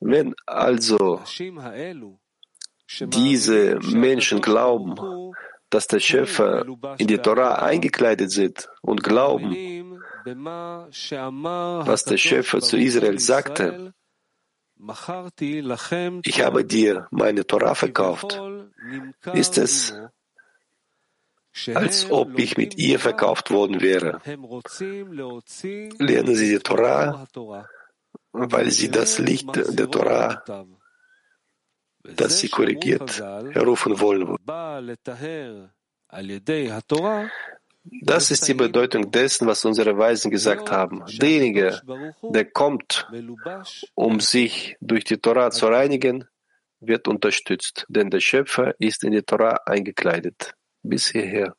[0.01, 1.21] Wenn also
[3.01, 4.95] diese Menschen glauben,
[5.69, 6.65] dass der Schöpfer
[6.97, 13.93] in die Torah eingekleidet sind und glauben, was der Schöpfer zu Israel sagte,
[16.25, 18.41] ich habe dir meine Torah verkauft,
[19.35, 19.95] ist es,
[21.75, 24.21] als ob ich mit ihr verkauft worden wäre.
[25.99, 27.27] Lernen Sie die Torah,
[28.37, 30.43] weil Sie das Licht der Torah,
[32.03, 34.37] das Sie korrigiert, herrufen wollen.
[38.03, 41.05] Das ist die Bedeutung dessen, was unsere Weisen gesagt haben.
[41.07, 41.81] Derjenige,
[42.23, 43.09] der kommt,
[43.95, 46.25] um sich durch die Torah zu reinigen,
[46.81, 50.55] wird unterstützt, denn der Schöpfer ist in die Torah eingekleidet.
[50.83, 51.55] Bis hierher.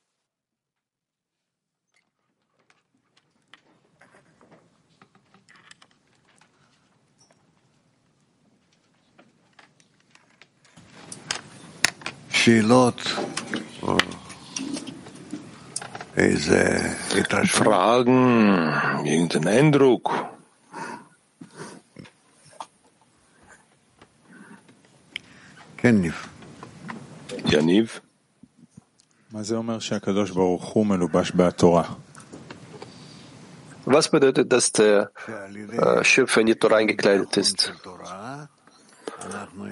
[17.45, 18.71] Fragen,
[19.03, 20.13] irgendein Eindruck?
[25.83, 26.29] Yaniv.
[27.45, 28.01] Yaniv?
[33.85, 37.73] Was bedeutet, dass der äh, Schöpfer in die Torah eingekleidet ist?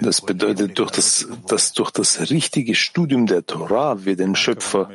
[0.00, 4.90] Das bedeutet, durch das, dass durch das richtige Studium der Torah wir den Schöpfer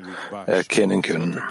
[0.45, 1.41] erkennen können.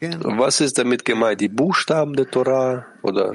[0.00, 1.40] Was ist damit gemeint?
[1.40, 3.34] Die Buchstaben der Torah oder?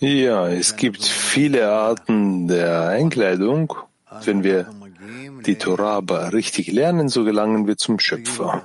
[0.00, 3.74] Ja, es gibt viele Arten der Einkleidung.
[4.24, 4.66] Wenn wir
[5.46, 8.64] die Torah aber richtig lernen, so gelangen wir zum Schöpfer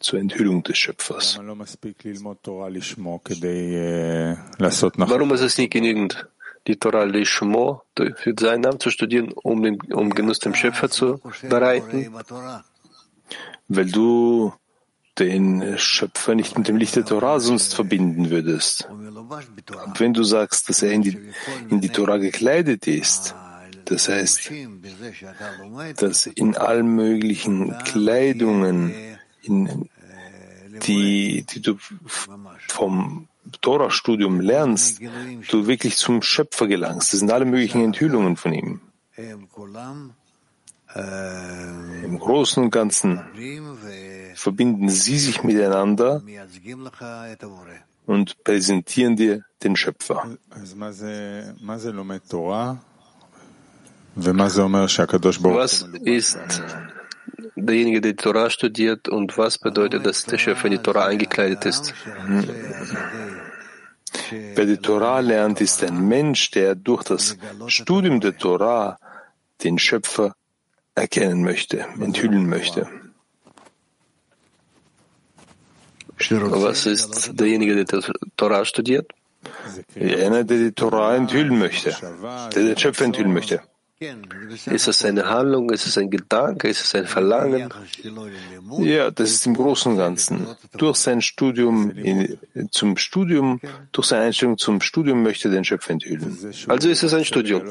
[0.00, 1.38] zur Enthüllung des Schöpfers.
[1.38, 1.62] Warum
[5.32, 6.28] ist es nicht genügend,
[6.66, 11.20] die Torah Lishmo für seinen Namen zu studieren, um den um Genuss dem Schöpfer zu
[11.48, 12.12] bereiten?
[13.68, 14.52] Weil du
[15.18, 18.88] den Schöpfer nicht mit dem Licht der Torah sonst verbinden würdest.
[19.98, 21.18] Wenn du sagst, dass er in die,
[21.70, 23.34] in die Torah gekleidet ist,
[23.86, 24.50] das heißt,
[25.96, 29.15] dass in allen möglichen Kleidungen
[29.48, 31.78] die, die du
[32.68, 33.28] vom
[33.60, 35.00] Torah-Studium lernst,
[35.50, 37.12] du wirklich zum Schöpfer gelangst.
[37.12, 38.80] Das sind alle möglichen Enthüllungen von ihm.
[40.94, 43.20] Im Großen und Ganzen
[44.34, 46.22] verbinden sie sich miteinander
[48.06, 50.36] und präsentieren dir den Schöpfer.
[54.14, 56.38] Was ist
[57.56, 61.64] derjenige, der die Torah studiert und was bedeutet, dass der Schöpfer in die Torah eingekleidet
[61.64, 61.94] ist?
[64.30, 67.36] Wer die Torah lernt, ist ein Mensch, der durch das
[67.66, 68.98] Studium der Torah
[69.62, 70.34] den Schöpfer
[70.94, 72.88] erkennen möchte, enthüllen möchte.
[76.18, 79.12] Was ist derjenige, der die Torah studiert?
[79.94, 81.94] Einer, der die Torah enthüllen möchte,
[82.54, 83.60] der den Schöpfer enthüllen möchte.
[83.98, 85.70] Ist es eine Handlung?
[85.70, 86.68] Ist es ein Gedanke?
[86.68, 87.70] Ist es ein Verlangen?
[88.80, 90.46] Ja, das ist im Großen und Ganzen.
[90.76, 92.38] Durch sein Studium in,
[92.70, 93.58] zum Studium,
[93.92, 96.36] durch seine Einstellung zum Studium möchte den Schöpfer enthüllen.
[96.68, 97.62] Also ist es ein Studium.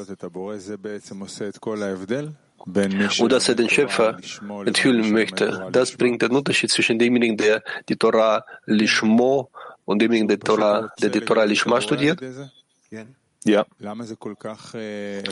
[3.18, 4.18] Und dass er den Schöpfer
[4.64, 9.50] enthüllen möchte, das bringt den Unterschied zwischen demjenigen, der die Torah Lishmo
[9.84, 12.20] und demjenigen, der, Torah, der die Torah Lishma studiert.
[13.46, 13.64] Ja.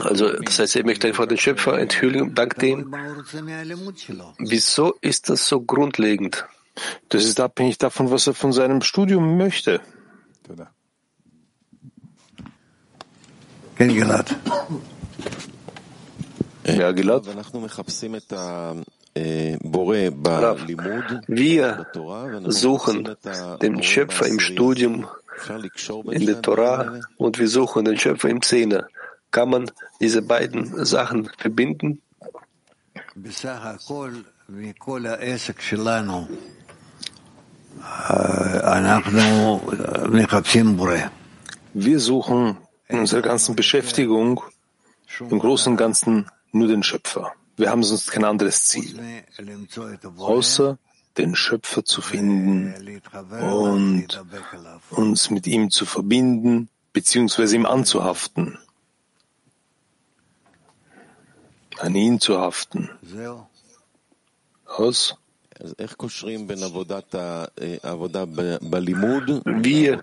[0.01, 2.95] Also, das heißt, er möchte einfach den Schöpfer enthüllen, dank dem.
[4.39, 6.47] Wieso ist das so grundlegend?
[7.09, 9.81] Das ist abhängig davon, was er von seinem Studium möchte.
[16.67, 17.27] Ja, Gilad.
[21.27, 21.87] Wir
[22.47, 23.17] suchen
[23.63, 25.07] den Schöpfer im Studium
[26.11, 28.89] in der Torah und wir suchen den Schöpfer im Zehner.
[29.31, 29.71] Kann man
[30.01, 32.01] diese beiden Sachen verbinden?
[41.73, 42.57] Wir suchen
[42.89, 44.43] in unserer ganzen Beschäftigung
[45.19, 47.33] im Großen und Ganzen nur den Schöpfer.
[47.57, 48.99] Wir haben sonst kein anderes Ziel,
[50.17, 50.79] außer
[51.17, 52.75] den Schöpfer zu finden
[53.41, 54.23] und
[54.91, 58.59] uns mit ihm zu verbinden, beziehungsweise ihm anzuhaften,
[61.79, 62.91] an ihn zu haften.
[64.67, 65.17] Aus?
[69.47, 69.99] Wie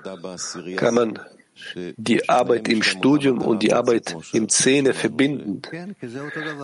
[0.75, 1.19] kann man
[1.97, 5.61] die Arbeit im Studium und die Arbeit im Zehne verbinden,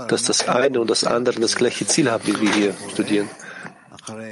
[0.07, 3.29] dass das eine und das andere das gleiche Ziel haben, wie wir hier studieren?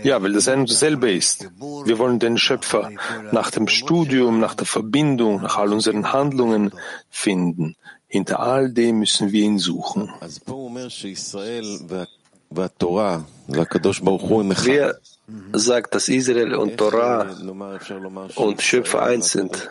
[0.04, 1.50] Ja, weil das ein und dasselbe ist.
[1.86, 2.92] Wir wollen den Schöpfer
[3.32, 6.72] nach dem Studium, nach der Verbindung, nach all unseren Handlungen
[7.10, 7.76] finden.
[8.08, 10.12] Hinter all dem müssen wir ihn suchen.
[14.66, 14.96] Wer
[15.54, 17.28] sagt, dass Israel und Torah
[18.36, 19.70] und Schöpfer eins sind?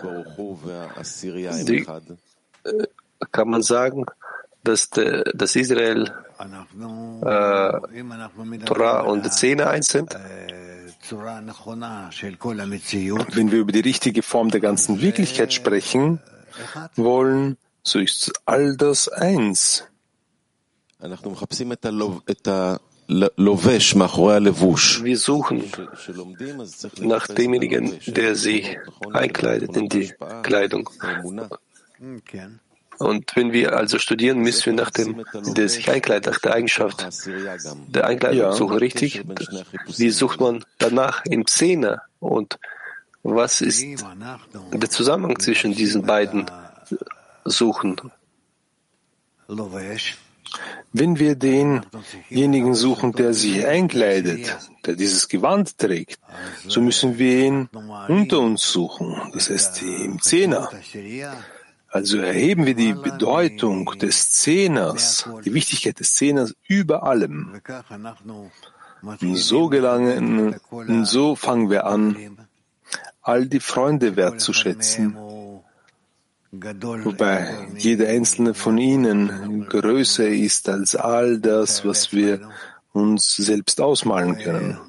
[1.66, 1.86] Die,
[2.64, 2.86] äh,
[3.30, 4.04] kann man sagen,
[4.64, 6.48] dass, de, dass Israel, äh,
[8.64, 10.14] Torah und Zehner eins sind?
[13.34, 16.20] Wenn wir über die richtige Form der ganzen Wirklichkeit sprechen
[16.96, 19.84] wollen, so ist all das eins.
[20.98, 21.18] Wir
[25.18, 25.62] suchen
[27.00, 28.78] nach demjenigen, der sich
[29.12, 30.88] einkleidet in die Kleidung.
[32.98, 35.24] Und wenn wir also studieren, müssen wir nach dem,
[35.56, 37.06] der sich einkleidet, nach der Eigenschaft
[37.88, 38.52] der Einkleidung ja.
[38.52, 39.22] suchen, richtig?
[39.96, 42.02] Wie sucht man danach im Zehner?
[42.20, 42.58] Und
[43.22, 43.84] was ist
[44.72, 46.46] der Zusammenhang zwischen diesen beiden
[47.44, 47.96] Suchen?
[50.92, 56.20] Wenn wir denjenigen suchen, der sich einkleidet, der dieses Gewand trägt,
[56.68, 57.68] so müssen wir ihn
[58.08, 60.70] unter uns suchen, das heißt im Zehner.
[61.94, 67.60] Also erheben wir die Bedeutung des Zehners, die Wichtigkeit des Zehners über allem.
[69.20, 72.36] Und so gelangen, und so fangen wir an,
[73.22, 75.16] all die Freunde wertzuschätzen,
[76.50, 82.40] wobei jeder einzelne von ihnen größer ist als all das, was wir
[82.92, 84.80] uns selbst ausmalen können.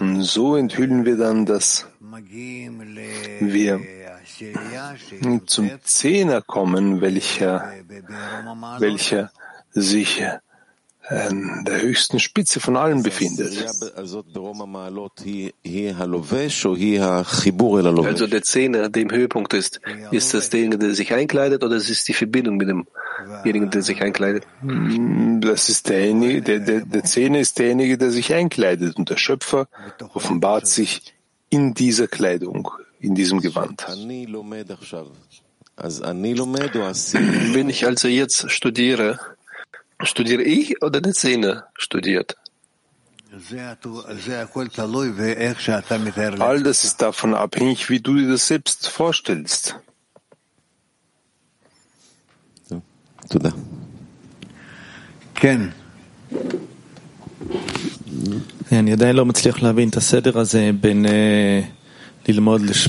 [0.00, 1.86] Und so enthüllen wir dann, dass
[3.40, 3.80] wir
[5.46, 7.72] zum Zehner kommen, welcher,
[8.78, 9.30] welcher
[9.70, 10.22] sich
[11.08, 13.66] an der höchsten Spitze von allen befindet.
[18.06, 19.80] Also der Zehner, der im Höhepunkt ist,
[20.10, 24.02] ist das derjenige, der sich einkleidet, oder ist es die Verbindung mit demjenigen, der sich
[24.02, 24.46] einkleidet?
[24.60, 29.16] Mm, das ist derjenige, der, der, der Zehner ist derjenige, der sich einkleidet und der
[29.16, 29.68] Schöpfer
[30.12, 31.14] offenbart sich
[31.48, 33.86] in dieser Kleidung, in diesem Gewand.
[37.54, 39.18] Wenn ich also jetzt studiere,
[40.01, 42.35] Studiere ich oder der Zehner studiert?
[46.39, 49.75] All das ist davon abhängig, wie du dir das selbst vorstellst.
[55.35, 55.61] כן.
[58.71, 61.76] אני עדיין לא מצליח להבין את הסדר הזה בין ich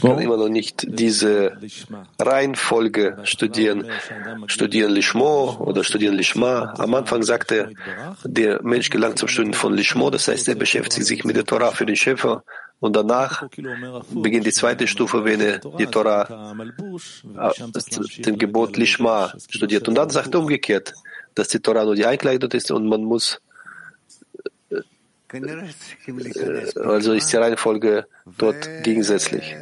[0.01, 1.57] kann immer noch nicht diese
[2.19, 3.85] Reihenfolge studieren.
[4.47, 6.73] Studieren Lishmo oder studieren Lishma.
[6.77, 11.05] Am Anfang sagte er, der Mensch gelangt zum Studieren von Lishmo, das heißt, er beschäftigt
[11.05, 12.43] sich mit der Torah für den Schöpfer.
[12.81, 13.43] Und danach
[14.11, 16.53] beginnt die zweite Stufe, wenn er die Torah,
[17.37, 19.87] äh, den Gebot Lishma studiert.
[19.87, 20.93] Und dann sagt er umgekehrt,
[21.35, 23.41] dass die Torah nur die Einkleidung ist und man muss
[26.83, 28.07] also ist die Reihenfolge
[28.37, 29.55] dort gegensätzlich.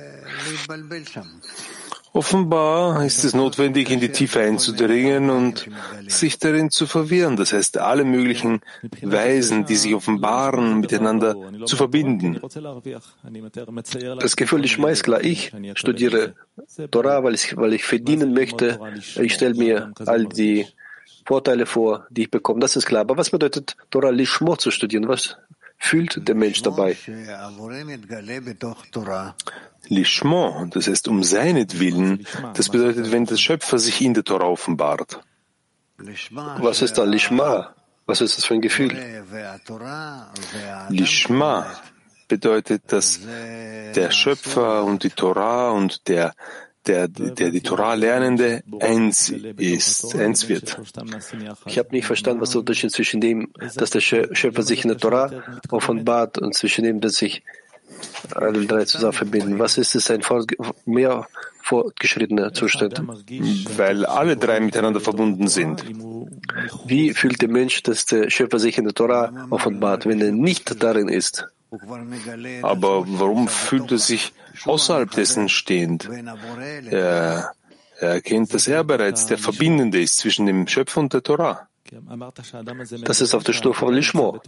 [2.14, 5.70] Offenbar ist es notwendig, in die Tiefe einzudringen und
[6.08, 8.62] sich darin zu verwirren, das heißt, alle möglichen
[9.04, 12.40] Weisen, die sich offenbaren, miteinander zu verbinden.
[14.20, 15.24] Das Gefühl ist meist klar.
[15.24, 16.34] Ich studiere
[16.90, 18.80] Torah, weil ich, weil ich verdienen möchte.
[19.22, 20.66] Ich stelle mir all die
[21.24, 22.62] Vorteile vor, die ich bekomme.
[22.62, 23.02] Das ist klar.
[23.02, 25.08] Aber was bedeutet Torah Lishmo zu studieren?
[25.08, 25.38] Was
[25.78, 26.98] fühlt der Mensch dabei?
[29.90, 35.22] Lishmo, das heißt um seinetwillen, das bedeutet, wenn der Schöpfer sich in der Torah offenbart.
[35.98, 37.74] Was ist da Lishma?
[38.06, 38.96] Was ist das für ein Gefühl?
[40.90, 41.66] Lishma
[42.28, 43.22] bedeutet, dass
[43.96, 46.34] der Schöpfer und die Torah und der,
[46.88, 50.78] der, der die Torah lernende eins ist, eins wird.
[51.66, 54.98] Ich habe nicht verstanden, was der Unterschied zwischen dem, dass der Schöpfer sich in der
[54.98, 55.32] Torah
[55.70, 57.44] offenbart und zwischen dem, dass sich
[58.36, 59.60] alle drei zusammen verbinden.
[59.60, 60.22] Was ist es, ein
[60.86, 61.28] mehr
[61.62, 63.02] fortgeschrittener Zustand?
[63.78, 65.84] Weil alle drei miteinander verbunden sind.
[66.86, 70.82] Wie fühlt der Mensch, dass der Schöpfer sich in der Torah offenbart, wenn er nicht
[70.82, 71.48] darin ist?
[72.62, 74.34] Aber warum fühlt er sich
[74.66, 76.10] außerhalb dessen stehend?
[76.90, 77.52] Er,
[78.00, 81.68] er erkennt, dass er bereits der Verbindende ist zwischen dem Schöpfer und der Torah.
[83.04, 84.42] Das ist auf der Stufe von Lishmo.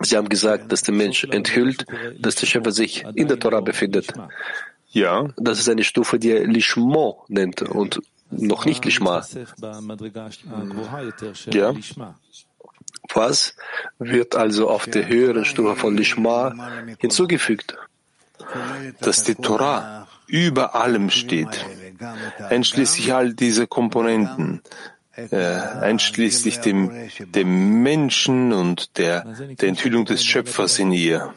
[0.00, 1.86] Sie haben gesagt, dass der Mensch enthüllt,
[2.18, 4.12] dass der Schöpfer sich in der Torah befindet.
[4.90, 5.28] Ja.
[5.36, 8.00] Das ist eine Stufe, die er Lishmo nennt und
[8.30, 9.24] noch nicht Lishma.
[11.50, 11.74] Ja.
[13.14, 13.56] Was
[13.98, 16.54] wird also auf der höheren Stufe von Lishma
[16.98, 17.76] hinzugefügt?
[19.00, 21.66] Dass die Torah über allem steht,
[22.48, 24.62] einschließlich all dieser Komponenten,
[25.16, 31.34] äh, einschließlich dem, dem Menschen und der, der Enthüllung des Schöpfers in ihr.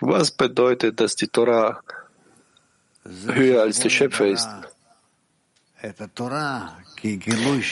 [0.00, 1.80] Was bedeutet, dass die Torah
[3.04, 4.48] höher als der Schöpfer ist?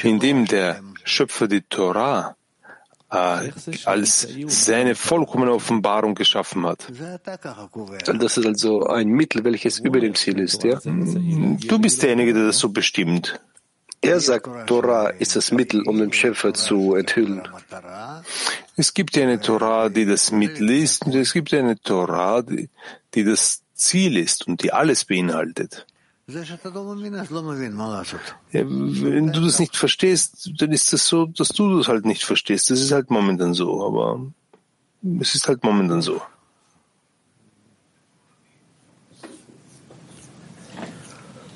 [0.03, 2.38] Indem der Schöpfer die Torah
[3.09, 6.87] als seine vollkommene Offenbarung geschaffen hat.
[8.07, 10.79] Das ist also ein Mittel, welches über dem Ziel ist, ja?
[10.85, 13.41] Du bist derjenige, der das so bestimmt.
[14.01, 17.43] Er sagt, Torah ist das Mittel, um den Schöpfer zu enthüllen.
[18.77, 22.69] Es gibt eine Torah, die das Mittel ist, und es gibt eine Torah, die,
[23.15, 25.87] die das Ziel ist und die alles beinhaltet.
[28.53, 32.23] Ja, wenn du das nicht verstehst, dann ist das so, dass du das halt nicht
[32.23, 32.71] verstehst.
[32.71, 34.21] Das ist halt momentan so, aber
[35.21, 36.21] es ist halt momentan so.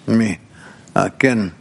[0.06, 0.38] Me.
[0.94, 1.52] Ah, Ken.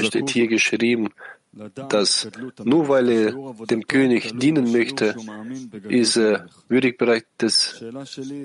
[0.00, 1.08] Es steht hier geschrieben,
[1.88, 2.28] dass
[2.64, 3.34] nur weil er
[3.66, 5.16] dem König dienen möchte,
[5.88, 7.82] ist er würdig bereit, des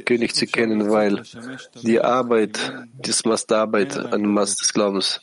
[0.05, 1.23] König zu kennen, weil
[1.83, 5.21] die Arbeit, das Mast der Arbeit ein Mast des Glaubens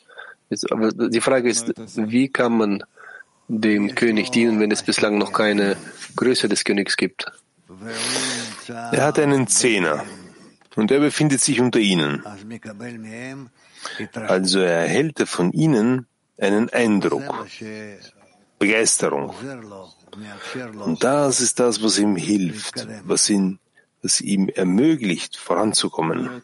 [0.51, 0.71] ist.
[0.71, 2.85] Aber die Frage ist, wie kann man
[3.49, 5.77] dem König dienen, wenn es bislang noch keine
[6.17, 7.33] Größe des Königs gibt?
[8.67, 10.05] Er hat einen Zehner
[10.77, 12.23] und er befindet sich unter ihnen.
[14.27, 16.07] Also er erhält von ihnen
[16.39, 17.23] einen Eindruck,
[18.59, 19.35] Begeisterung.
[20.85, 23.59] Und das ist das, was ihm hilft, was, ihn,
[24.03, 26.43] was ihm ermöglicht, voranzukommen.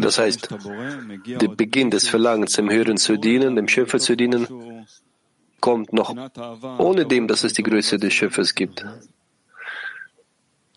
[0.00, 0.48] Das heißt,
[1.40, 4.46] der Beginn des Verlangens, dem Hören zu dienen, dem Schöpfer zu dienen,
[5.60, 6.14] kommt noch
[6.78, 8.84] ohne dem, dass es die Größe des Schöpfers gibt.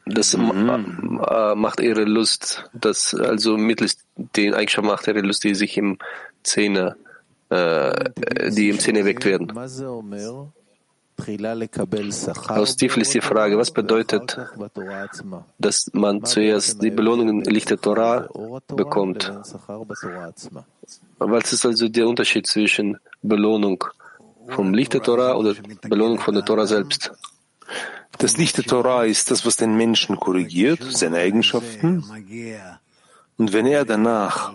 [0.06, 1.22] Das mhm.
[1.56, 3.98] macht ihre Lust, das also mittels
[4.36, 5.98] den Eigenschaften macht ihre Lust, die sich im
[6.44, 6.98] Zähne,
[7.50, 9.52] äh, die im Zähne erweckt werden.
[12.48, 14.38] Aus Tiefel ist die Frage, was bedeutet,
[15.60, 18.28] dass man zuerst die Belohnung im Licht der Torah
[18.68, 19.32] bekommt?
[21.20, 23.84] Was ist also der Unterschied zwischen Belohnung
[24.50, 25.54] vom Licht der Torah oder
[25.88, 27.12] Belohnung von der Torah selbst?
[28.18, 32.04] Das Licht der Torah ist das, was den Menschen korrigiert, seine Eigenschaften.
[33.38, 34.54] Und wenn er danach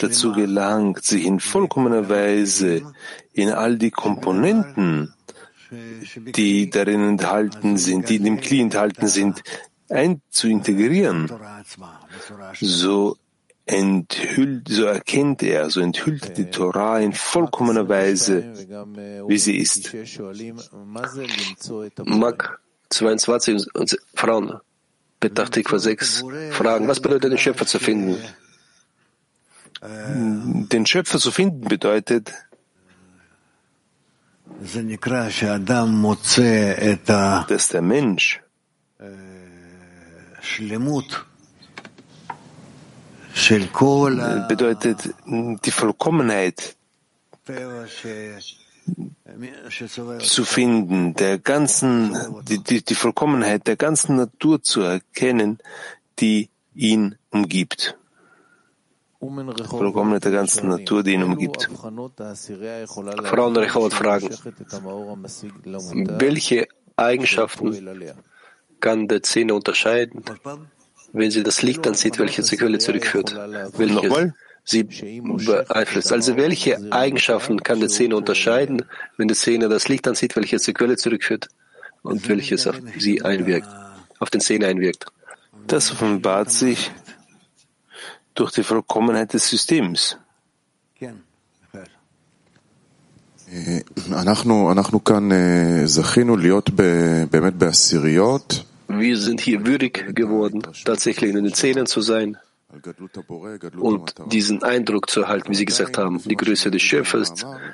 [0.00, 2.82] dazu gelangt, sich in vollkommener Weise
[3.32, 5.12] in all die Komponenten,
[5.70, 9.42] die darin enthalten sind, die in dem Kli enthalten sind,
[9.88, 11.30] ein zu integrieren,
[12.60, 13.16] so
[13.66, 18.44] enthüllt, so erkennt er, so enthüllt die Torah in vollkommener Weise,
[19.26, 19.92] wie sie ist.
[22.04, 22.60] Mark
[22.90, 24.60] 22 und Frauen,
[25.18, 28.16] Petachtikva 6, fragen, was bedeutet den Schöpfer zu finden?
[29.82, 32.32] Den Schöpfer zu finden bedeutet,
[37.48, 38.40] dass der Mensch
[44.48, 46.76] bedeutet die Vollkommenheit
[50.20, 52.16] zu finden, der ganzen,
[52.48, 55.58] die, die, die Vollkommenheit der ganzen Natur zu erkennen,
[56.18, 57.98] die ihn umgibt.
[59.20, 61.68] Vollkommenheit der ganzen Natur, die ihn umgibt.
[63.24, 64.30] Frauen Rechot fragen,
[66.20, 67.66] welche Eigenschaften
[68.80, 70.24] kann der Zähne unterscheiden?
[71.15, 73.35] wenn sie das Licht ansieht, welches zur Quelle zurückführt.
[73.77, 73.95] Welches?
[73.95, 74.33] Nochmal?
[74.63, 76.11] sie beeinflusst.
[76.11, 78.85] Also welche Eigenschaften kann die Szene unterscheiden,
[79.17, 81.47] wenn die Szene das Licht ansieht, welches die Quelle zurückführt
[82.03, 83.67] und welches auf sie einwirkt,
[84.19, 85.05] auf den Szene einwirkt?
[85.67, 86.91] Das offenbart sich
[88.33, 90.17] durch die Vollkommenheit des Systems.
[94.11, 95.29] אנחנו, אנחנו כאן
[95.85, 96.69] זכינו להיות
[97.31, 98.63] באמת בעשיריות.
[98.98, 102.38] Wir sind hier würdig geworden, tatsächlich in den Zähnen zu sein
[103.78, 107.32] und diesen Eindruck zu erhalten, wie Sie gesagt haben, die Größe des Schöpfers,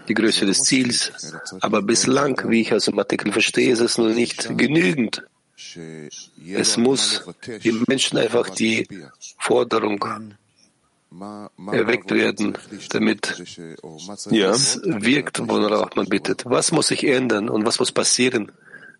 [0.08, 1.12] die Größe des Ziels.
[1.60, 5.24] Aber bislang, wie ich aus dem Artikel verstehe, ist es noch nicht genügend.
[6.54, 7.24] Es muss
[7.62, 8.86] im Menschen einfach die
[9.38, 10.04] Forderung
[11.70, 12.56] erweckt werden,
[12.90, 13.42] damit
[14.30, 14.50] ja.
[14.50, 16.44] es wirkt, worauf man bittet.
[16.46, 18.52] Was muss sich ändern und was muss passieren,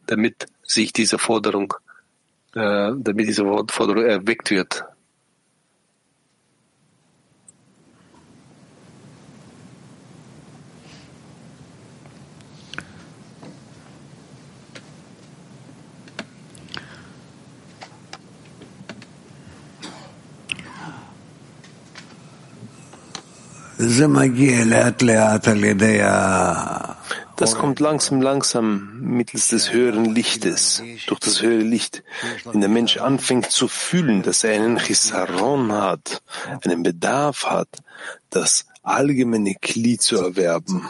[0.07, 1.75] damit sich diese Forderung
[2.55, 4.85] äh, damit diese Forderung erweckt wird.
[27.37, 32.03] Das kommt langsam, langsam mittels des höheren Lichtes, durch das höhere Licht.
[32.45, 36.23] Wenn der Mensch anfängt zu fühlen, dass er einen Chisaron hat,
[36.65, 37.69] einen Bedarf hat,
[38.31, 40.83] das allgemeine Kli zu erwerben,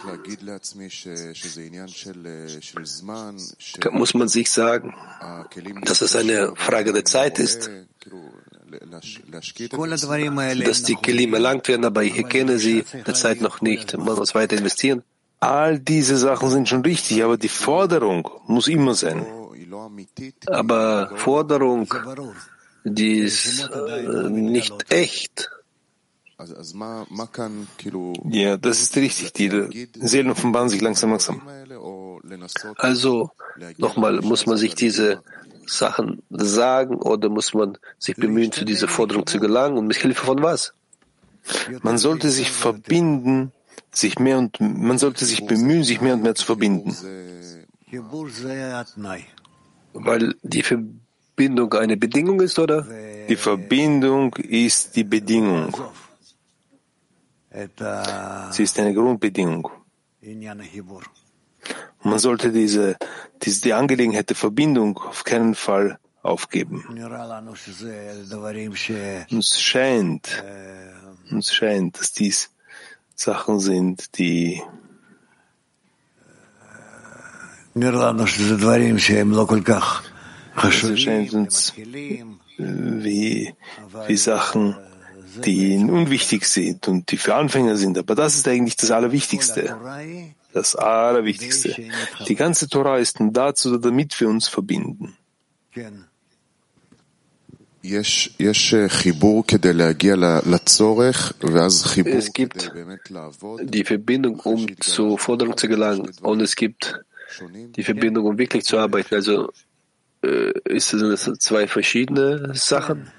[3.92, 4.94] muss man sich sagen,
[5.84, 7.70] dass es eine Frage der Zeit ist,
[10.64, 13.96] dass die Kelim erlangt werden, aber ich erkenne sie derzeit noch nicht.
[13.96, 15.02] Man muss weiter investieren.
[15.42, 19.26] All diese Sachen sind schon richtig, aber die Forderung muss immer sein.
[20.46, 21.92] Aber Forderung,
[22.84, 25.50] die ist äh, nicht echt.
[28.30, 29.32] Ja, das ist richtig.
[29.32, 31.42] Die Seelen offenbaren sich langsam, langsam.
[32.76, 33.32] Also,
[33.78, 35.24] nochmal, muss man sich diese
[35.66, 40.24] Sachen sagen oder muss man sich bemühen, zu dieser Forderung zu gelangen und mit Hilfe
[40.24, 40.72] von was?
[41.82, 43.50] Man sollte sich verbinden
[43.92, 46.96] sich mehr und man sollte sich bemühen, sich mehr und mehr zu verbinden.
[49.92, 52.86] Weil die Verbindung eine Bedingung ist, oder?
[53.28, 55.76] Die Verbindung ist die Bedingung.
[58.50, 59.70] Sie ist eine Grundbedingung.
[62.02, 62.96] Man sollte diese,
[63.42, 66.84] diese die Angelegenheit der Verbindung auf keinen Fall aufgeben.
[69.30, 70.44] Uns scheint,
[71.30, 72.50] uns scheint, dass dies
[73.22, 74.60] Sachen sind, die
[80.82, 81.72] es erscheint uns
[82.58, 83.54] wie,
[84.08, 84.76] wie Sachen,
[85.44, 87.96] die unwichtig sind und die für Anfänger sind.
[87.96, 89.78] Aber das ist eigentlich das Allerwichtigste.
[90.52, 91.76] Das Allerwichtigste.
[92.28, 95.16] Die ganze Torah ist dazu, damit wir uns verbinden.
[102.16, 102.72] Es gibt
[103.62, 107.00] die Verbindung, um zur Forderung zu gelangen, und es gibt
[107.76, 109.14] die Verbindung, um wirklich zu arbeiten.
[109.14, 109.52] Also
[110.22, 113.10] äh, ist das zwei verschiedene Sachen?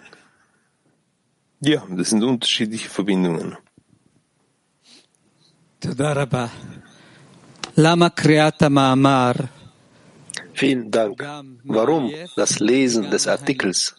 [1.59, 3.57] Ja, das sind unterschiedliche Verbindungen.
[10.53, 11.21] Vielen Dank.
[11.63, 13.95] Warum das Lesen des Artikels?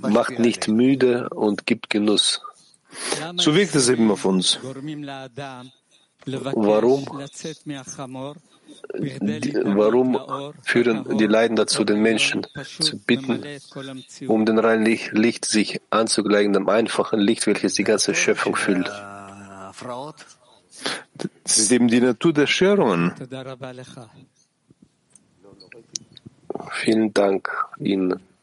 [0.00, 2.40] Macht nicht müde und gibt Genuss.
[3.36, 4.58] So wirkt es eben auf uns.
[6.26, 7.06] Warum?
[9.76, 10.18] warum
[10.62, 12.46] führen die Leiden dazu, den Menschen
[12.80, 13.42] zu bitten,
[14.26, 18.90] um den reinen Licht sich anzugleichen, dem einfachen Licht, welches die ganze Schöpfung füllt?
[21.44, 23.12] Das ist eben die Natur der Störungen.
[26.70, 28.33] Vielen Dank Ihnen.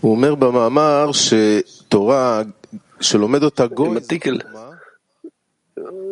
[0.00, 2.42] הוא אומר במאמר שתורה
[3.00, 3.98] שלומד אותה גוי,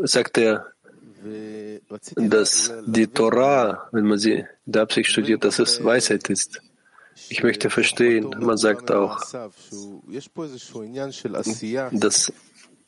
[0.05, 0.55] sagt er,
[2.17, 4.35] dass die Torah, wenn man sie
[4.67, 6.61] in der Absicht studiert, dass es Weisheit ist.
[7.29, 9.19] Ich möchte verstehen, man sagt auch,
[11.93, 12.33] dass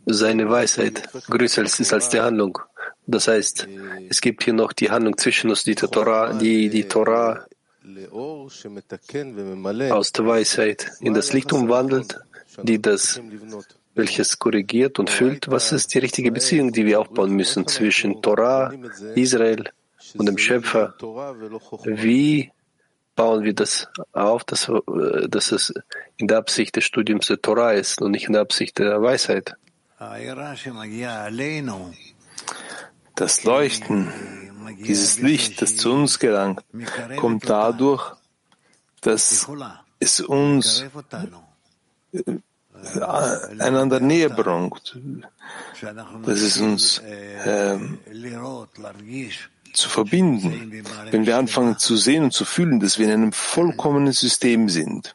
[0.07, 0.97] seine Weisheit
[1.29, 2.59] größer ist als die Handlung.
[3.06, 3.68] Das heißt,
[4.10, 7.46] es gibt hier noch die Handlung zwischen uns, die Torah, die, die Torah
[9.92, 12.20] aus der Weisheit in das Licht umwandelt,
[12.64, 13.20] die das
[13.96, 15.50] welches korrigiert und füllt?
[15.50, 18.74] Was ist die richtige Beziehung, die wir aufbauen müssen zwischen Torah,
[19.16, 19.70] Israel
[20.16, 20.96] und dem Schöpfer?
[21.84, 22.52] Wie
[23.16, 24.72] bauen wir das auf, dass,
[25.30, 25.74] dass es
[26.18, 29.56] in der Absicht des Studiums der Torah ist und nicht in der Absicht der Weisheit?
[33.16, 34.12] Das Leuchten,
[34.80, 36.64] dieses Licht, das zu uns gelangt,
[37.18, 38.14] kommt dadurch,
[39.02, 39.48] dass
[40.00, 40.86] es uns
[42.12, 42.40] äh,
[43.60, 44.98] einander näher bringt,
[46.26, 47.78] dass es uns äh,
[49.74, 54.14] zu verbinden, wenn wir anfangen zu sehen und zu fühlen, dass wir in einem vollkommenen
[54.14, 55.14] System sind.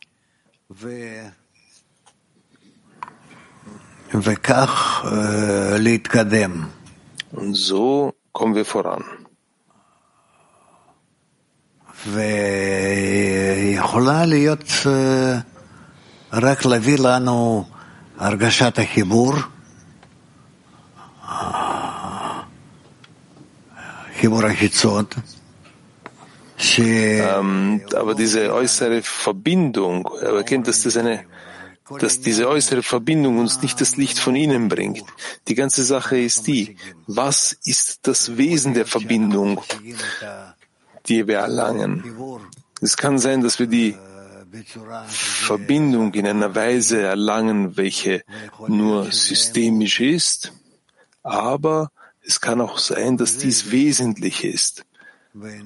[7.33, 9.05] Und so kommen wir voran.
[27.20, 31.24] Ähm, aber diese äußere Verbindung, er erkennt, dass das eine
[32.01, 35.05] dass diese äußere Verbindung uns nicht das Licht von innen bringt.
[35.49, 36.76] Die ganze Sache ist die,
[37.07, 39.62] was ist das Wesen der Verbindung,
[41.07, 42.05] die wir erlangen?
[42.80, 43.97] Es kann sein, dass wir die
[45.07, 48.22] Verbindung in einer Weise erlangen, welche
[48.66, 50.53] nur systemisch ist,
[51.22, 51.91] aber
[52.22, 54.84] es kann auch sein, dass dies wesentlich ist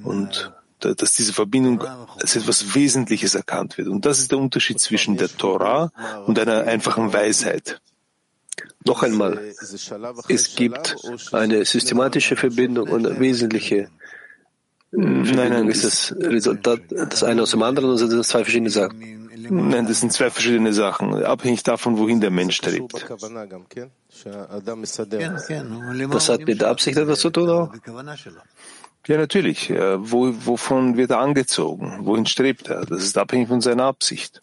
[0.05, 0.53] und
[0.85, 1.83] dass diese Verbindung
[2.21, 3.89] als etwas Wesentliches erkannt wird.
[3.89, 5.91] Und das ist der Unterschied zwischen der Torah
[6.27, 7.81] und einer einfachen Weisheit.
[8.85, 9.41] Noch einmal,
[10.29, 10.97] es gibt
[11.33, 13.89] eine systematische Verbindung und eine wesentliche
[14.95, 18.69] Nein, nein, ist das Resultat das eine aus dem anderen oder sind das zwei verschiedene
[18.69, 19.31] Sachen?
[19.49, 22.93] Nein, das sind zwei verschiedene Sachen, abhängig davon, wohin der Mensch strebt.
[26.13, 27.73] Das hat mit der Absicht etwas zu tun auch?
[29.07, 29.71] Ja, natürlich.
[29.71, 31.99] Wo, wovon wird er angezogen?
[32.03, 32.87] Wohin strebt er?
[32.87, 34.41] Das ist abhängig von seiner Absicht.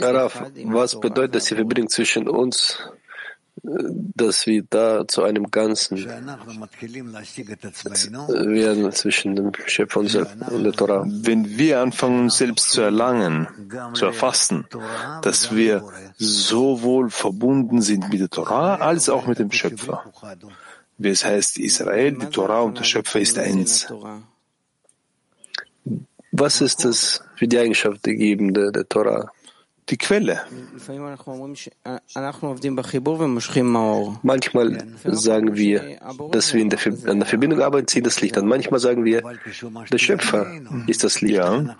[0.00, 2.78] Rav, was bedeutet das die Verbindung zwischen uns,
[3.62, 5.96] dass wir da zu einem Ganzen
[8.38, 11.04] werden zwischen dem Schöpfer und der Torah?
[11.06, 13.48] Wenn wir anfangen, uns selbst zu erlangen,
[13.94, 14.66] zu erfassen,
[15.22, 15.82] dass wir
[16.16, 20.04] sowohl verbunden sind mit der Torah als auch mit dem Schöpfer.
[20.98, 23.86] Wie es heißt, Israel, die Torah und der Schöpfer ist eins.
[26.32, 29.30] Was ist das für die Eigenschaft der Gebende der Torah?
[29.88, 30.40] Die Quelle.
[34.22, 35.98] Manchmal sagen wir,
[36.32, 38.46] dass wir in der, an der Verbindung arbeiten, ziehen das Licht an.
[38.46, 39.22] Manchmal sagen wir,
[39.92, 40.50] der Schöpfer
[40.88, 41.36] ist das Licht.
[41.36, 41.76] Ja.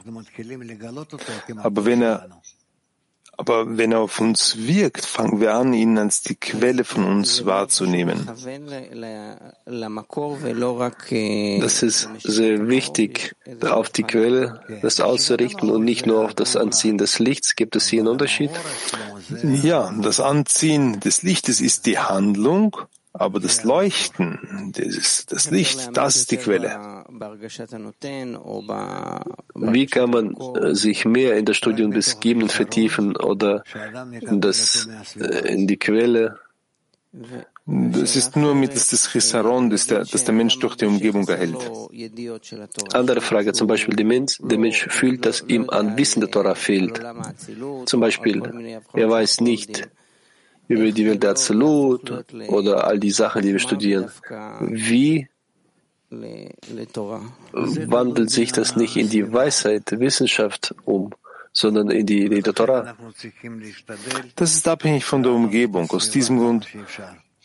[1.57, 2.29] Aber wenn er
[3.37, 7.45] aber wenn er auf uns wirkt, fangen wir an, ihn als die Quelle von uns
[7.45, 8.27] wahrzunehmen.
[11.61, 13.37] Das ist sehr wichtig,
[13.69, 17.57] auf die Quelle das auszurichten und nicht nur auf das Anziehen des Lichts.
[17.57, 18.51] Gibt es hier einen Unterschied?
[19.43, 22.77] Ja, das Anziehen des Lichtes ist die Handlung
[23.19, 27.05] aber das Leuchten, das, das Licht, das ist die Quelle.
[29.55, 33.65] Wie kann man äh, sich mehr in das Studium des Gebenden vertiefen oder
[34.21, 34.89] in, das,
[35.19, 36.39] äh, in die Quelle?
[37.67, 41.57] Das ist nur mittels des Chisaron, das der, das der Mensch durch die Umgebung erhält.
[42.93, 46.55] Andere Frage, zum Beispiel, der Mensch, der Mensch fühlt, dass ihm an Wissen der Torah
[46.55, 47.01] fehlt.
[47.87, 48.43] Zum Beispiel,
[48.93, 49.89] er weiß nicht,
[50.69, 52.13] über die Welt der Absolut
[52.49, 54.11] oder all die Sachen, die wir studieren.
[54.61, 55.29] Wie
[56.11, 61.13] wandelt sich das nicht in die Weisheit, der Wissenschaft um,
[61.53, 62.97] sondern in die Lehre Torah?
[64.37, 65.91] Das ist abhängig von der Umgebung.
[65.91, 66.67] Aus diesem Grund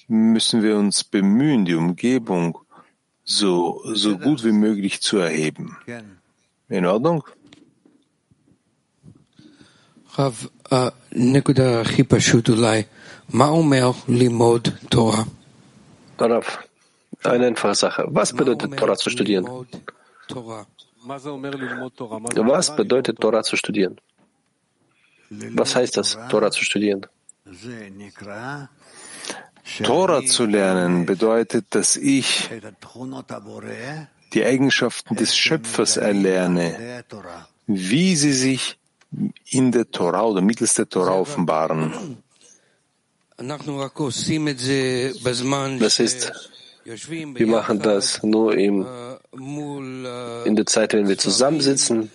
[0.08, 2.58] müssen wir uns bemühen, die Umgebung
[3.24, 5.78] so, so gut wie möglich zu erheben.
[6.70, 7.24] In Ordnung?
[10.14, 10.92] Rav, uh,
[16.18, 16.60] Darauf
[17.24, 18.06] eine einfache Sache.
[18.10, 19.48] Was bedeutet Torah zu studieren?
[22.36, 24.00] Was bedeutet Torah zu studieren?
[25.30, 27.06] Was heißt das, Torah zu studieren?
[29.84, 32.50] Torah zu lernen bedeutet, dass ich
[34.34, 37.04] die Eigenschaften des Schöpfers erlerne,
[37.68, 38.78] wie sie sich
[39.46, 41.94] in der Torah oder mittels der Torah offenbaren.
[45.80, 46.32] Das ist,
[46.84, 48.86] wir machen das nur im
[50.46, 52.12] in der Zeit, wenn wir zusammensitzen,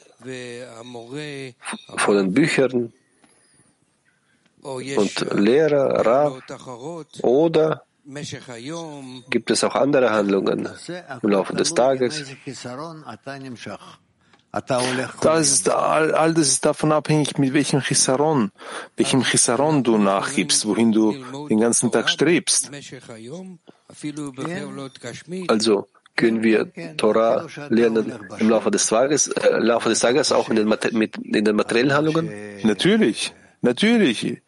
[1.97, 2.93] vor den Büchern.
[4.63, 6.43] und Lehrer, Rav,
[7.23, 7.83] oder
[9.31, 10.69] gibt es auch andere Handlungen
[11.23, 12.25] im Laufe des Tages?
[15.21, 18.53] Das ist, all, all das ist davon abhängig, mit welchem Chisaron,
[18.97, 21.15] welchem Chisaron du nachgibst, wohin du
[21.49, 22.71] den ganzen Tag strebst.
[25.49, 25.87] Also
[26.17, 30.57] können wir Torah lernen im Laufe des Tages, äh, im Laufe des Tages auch in
[30.57, 32.31] den, mit, in den materiellen Handlungen?
[32.63, 34.43] Natürlich, natürlich.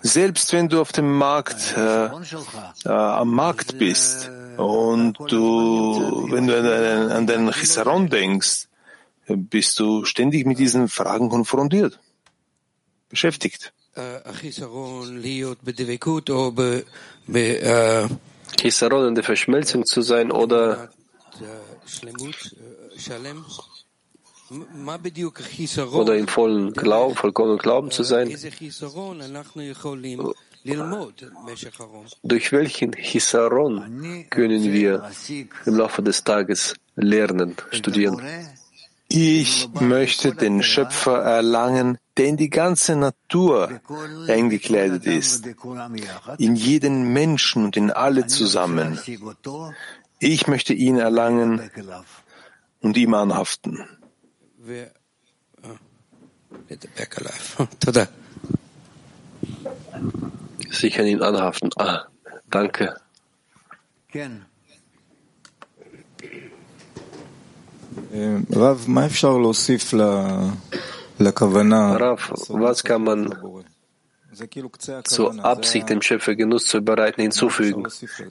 [0.00, 6.58] Selbst wenn du auf dem Markt, äh, äh, am Markt bist und du, wenn du
[6.58, 8.68] an, an deinen Chisaron denkst,
[9.26, 11.98] bist du ständig mit diesen Fragen konfrontiert,
[13.08, 13.72] beschäftigt.
[18.56, 20.90] Chisaron in der Verschmelzung zu sein oder
[25.92, 28.28] oder im vollen Glauben, vollkommenen Glauben zu sein.
[32.22, 35.10] Durch welchen Hisaron können wir
[35.66, 38.22] im Laufe des Tages lernen, studieren?
[39.14, 43.82] Ich möchte den Schöpfer erlangen, der in die ganze Natur
[44.26, 45.46] eingekleidet ist,
[46.38, 48.98] in jeden Menschen und in alle zusammen.
[50.18, 51.70] Ich möchte ihn erlangen
[52.80, 53.86] und ihm anhaften.
[60.70, 61.68] Sich an ihn anhaften.
[61.76, 62.06] Ah,
[62.48, 62.96] danke.
[71.96, 73.34] Rav, was kann man
[75.04, 77.86] zur Absicht, dem Schöpfer Genuss zu bereiten, hinzufügen?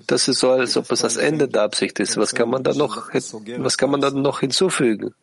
[0.08, 2.18] Das ist so, als ob es das Ende der Absicht ist.
[2.18, 3.10] Was kann man da noch,
[3.58, 5.14] was kann man da noch hinzufügen?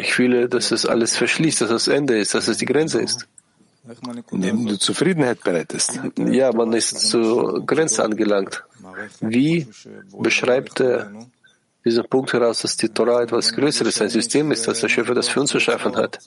[0.00, 3.28] Ich fühle, dass es alles verschließt, dass das Ende ist, dass es die Grenze ist.
[4.32, 6.00] Indem du Zufriedenheit bereitest.
[6.16, 8.64] Ja, man ist zur Grenze angelangt.
[9.20, 9.66] Wie
[10.18, 11.12] beschreibt er
[11.84, 15.28] diesen Punkt heraus, dass die Torah etwas Größeres, ein System ist, das der Schöpfer das
[15.28, 16.18] für uns geschaffen hat?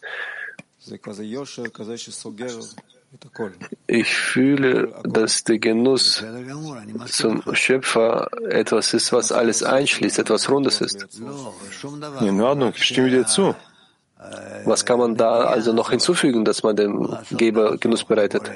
[3.88, 6.24] Ich fühle, dass der Genuss
[7.07, 11.07] zum Schöpfer etwas ist, was alles einschließt, etwas Rundes ist.
[12.22, 13.55] In Ordnung, ich stimme dir zu.
[14.65, 18.51] Was kann man da also noch hinzufügen, dass man dem Geber Genuss bereitet?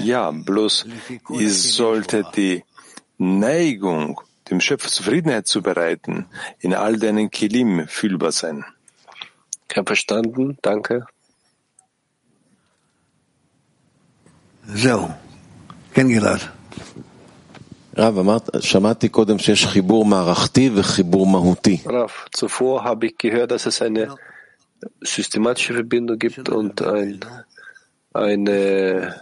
[0.00, 0.86] Ja, bloß
[1.40, 2.64] es sollte die
[3.18, 6.26] Neigung, dem Schöpfer Zufriedenheit zu bereiten,
[6.60, 8.64] in all deinen Kilim fühlbar sein.
[9.70, 11.06] Ich habe verstanden, danke.
[14.68, 15.08] זהו.
[15.92, 16.40] כן, גלעד.
[17.98, 21.78] רב, אמרת, שמעתי קודם שיש חיבור מערכתי וחיבור מהותי.
[21.86, 24.14] רב, zuvor habe ich gehört, dass es eine
[25.00, 27.20] systematische Verbindung gibt und ein,
[28.13, 29.15] eine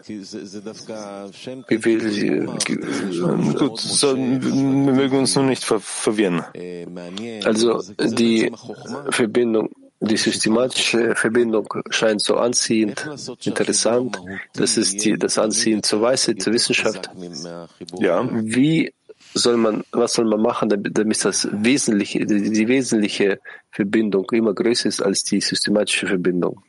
[3.58, 6.44] Gut, so, wir mögen uns nur nicht ver verwirren.
[7.46, 8.52] Also die
[9.10, 9.70] Verbindung
[10.02, 13.08] die systematische Verbindung scheint so anziehend,
[13.46, 14.20] interessant.
[14.54, 17.12] Das ist die, das Anziehen zur Weisheit, zur Wissenschaft.
[18.00, 18.28] Ja.
[18.32, 18.92] Wie
[19.36, 23.40] soll man, was soll man machen, damit, damit das wesentliche, die, die wesentliche
[23.70, 26.64] Verbindung immer größer ist als die systematische Verbindung?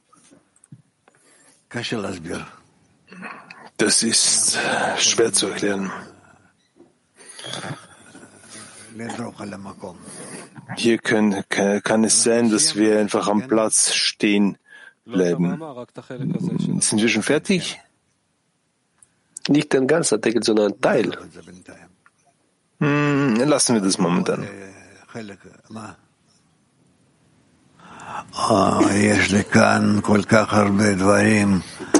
[3.77, 4.59] Das ist
[4.99, 5.91] schwer zu erklären.
[10.77, 11.45] Hier können,
[11.83, 14.59] kann es sein, dass wir einfach am Platz stehen
[15.05, 15.61] bleiben.
[16.81, 17.81] Sind wir schon fertig?
[19.49, 21.11] Nicht ein ganzer Artikel, sondern ein Teil.
[22.79, 24.47] Hm, lassen wir das momentan.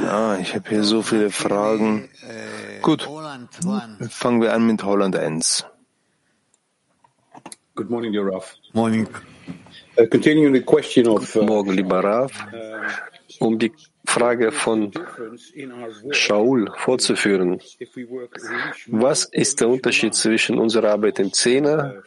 [0.09, 2.09] Ah, ich habe hier so viele Fragen.
[2.83, 3.09] Gut,
[4.11, 5.65] fangen wir an mit Holland 1.
[7.75, 8.57] Good morning, dear Raf.
[8.75, 9.09] Morning.
[9.99, 12.31] Uh, continuing the question of, uh, Morgen, lieber Rav,
[13.41, 13.73] um die
[14.05, 14.93] Frage von
[16.11, 17.61] Shaul fortzuführen.
[18.89, 22.03] Was ist der Unterschied zwischen unserer Arbeit im Zehner,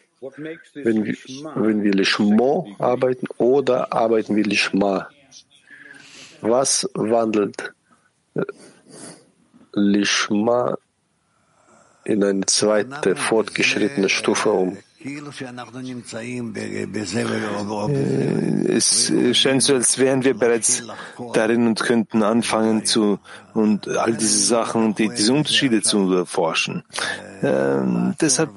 [0.74, 1.16] wenn wir,
[1.56, 5.10] wenn wir Lishmo arbeiten, oder arbeiten wir Lishma?
[6.42, 7.74] Was wandelt
[9.74, 10.78] Lishma
[12.04, 14.78] in eine zweite fortgeschrittene Stufe um?
[18.68, 20.84] Es scheint so, als wären wir bereits
[21.34, 23.20] darin und könnten anfangen zu
[23.54, 26.84] und all diese Sachen, die, diese Unterschiede zu erforschen.
[27.44, 28.50] Ähm, deshalb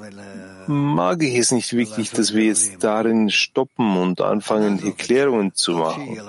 [0.69, 6.21] mag ich es nicht wirklich, dass wir jetzt darin stoppen und anfangen, Erklärungen zu machen.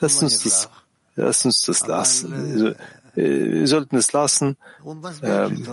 [0.00, 0.68] Lass uns das,
[1.16, 2.32] lass uns das lassen.
[2.32, 2.68] Also,
[3.16, 4.56] äh, wir sollten es lassen.
[5.22, 5.66] Ähm,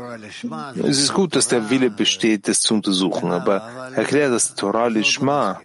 [0.84, 3.58] es ist gut, dass der Wille besteht, das zu untersuchen, aber
[3.96, 5.62] erklär das Torah Lishma.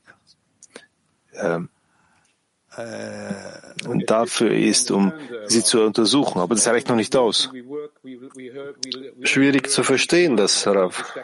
[1.34, 1.68] Ähm,
[3.86, 5.12] und dafür ist, um
[5.46, 6.40] sie zu untersuchen.
[6.40, 7.50] Aber das reicht noch nicht aus.
[9.22, 11.14] Schwierig zu verstehen, das, Rav.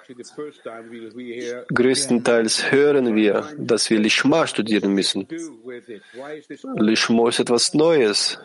[1.72, 5.26] Größtenteils hören wir, dass wir Lishma studieren müssen.
[6.76, 8.38] Lishma ist etwas Neues.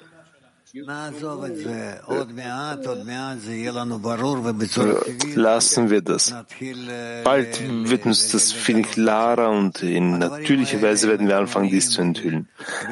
[5.35, 6.35] Lassen wir das.
[7.23, 12.01] Bald wird uns das viel klarer und in natürlicher Weise werden wir anfangen, dies zu
[12.01, 12.47] enthüllen.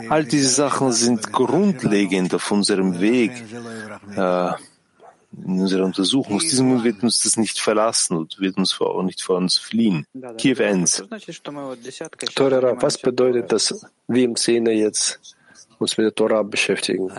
[0.10, 3.32] All diese Sachen sind grundlegend auf unserem Weg,
[4.16, 4.52] äh,
[5.46, 6.38] in unserer Untersuchung.
[6.38, 9.58] Aus diesem Grund wird uns das nicht verlassen und wird uns auch nicht vor uns
[9.60, 10.08] fliehen.
[10.38, 11.04] Kiew ends.
[12.34, 15.37] Torera, was bedeutet das, wir im Szene jetzt
[15.80, 17.10] uns mit der Torah beschäftigen.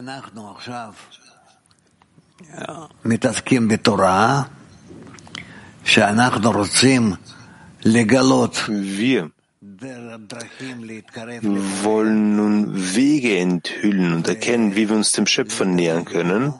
[11.41, 16.55] Wir wollen nun Wege enthüllen und erkennen, wie wir uns dem Schöpfer nähern können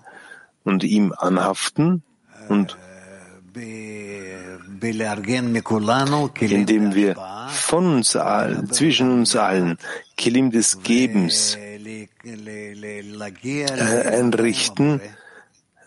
[0.65, 2.03] und ihm anhaften
[2.49, 2.77] und
[6.53, 7.17] indem wir
[7.49, 9.79] von uns allen, zwischen uns allen,
[10.17, 11.59] Kilim des Gebens
[14.07, 15.01] einrichten,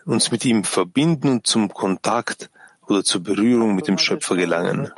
[0.04, 2.50] uns mit ihm verbinden und zum Kontakt
[2.88, 4.90] oder zur Berührung mit dem Schöpfer gelangen.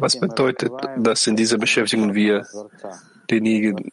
[0.00, 2.46] Was bedeutet, dass in dieser Beschäftigung wir
[3.30, 3.90] denjenigen,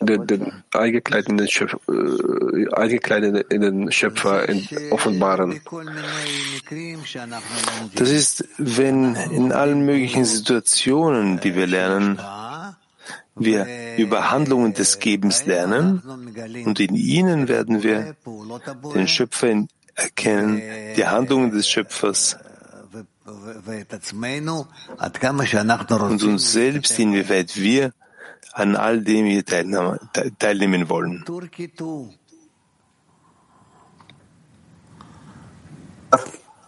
[0.00, 4.46] den, den eingekleideten Schöpfer, äh, eingekleideten Schöpfer
[4.90, 5.60] offenbaren?
[7.96, 12.20] Das ist, wenn in allen möglichen Situationen, die wir lernen,
[13.36, 16.02] wir über Handlungen des Gebens lernen
[16.64, 18.16] und in ihnen werden wir
[18.94, 19.64] den Schöpfer
[19.94, 20.60] erkennen,
[20.96, 22.36] die Handlungen des Schöpfers
[26.00, 27.92] und uns selbst, inwieweit wir
[28.52, 31.24] an all dem hier teilnehmen wollen.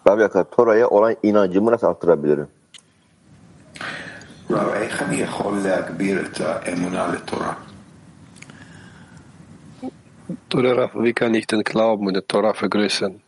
[0.05, 0.87] Akar, Tora'ya?
[10.49, 13.21] Wie kann ich den Glauben in der Torah vergrößern?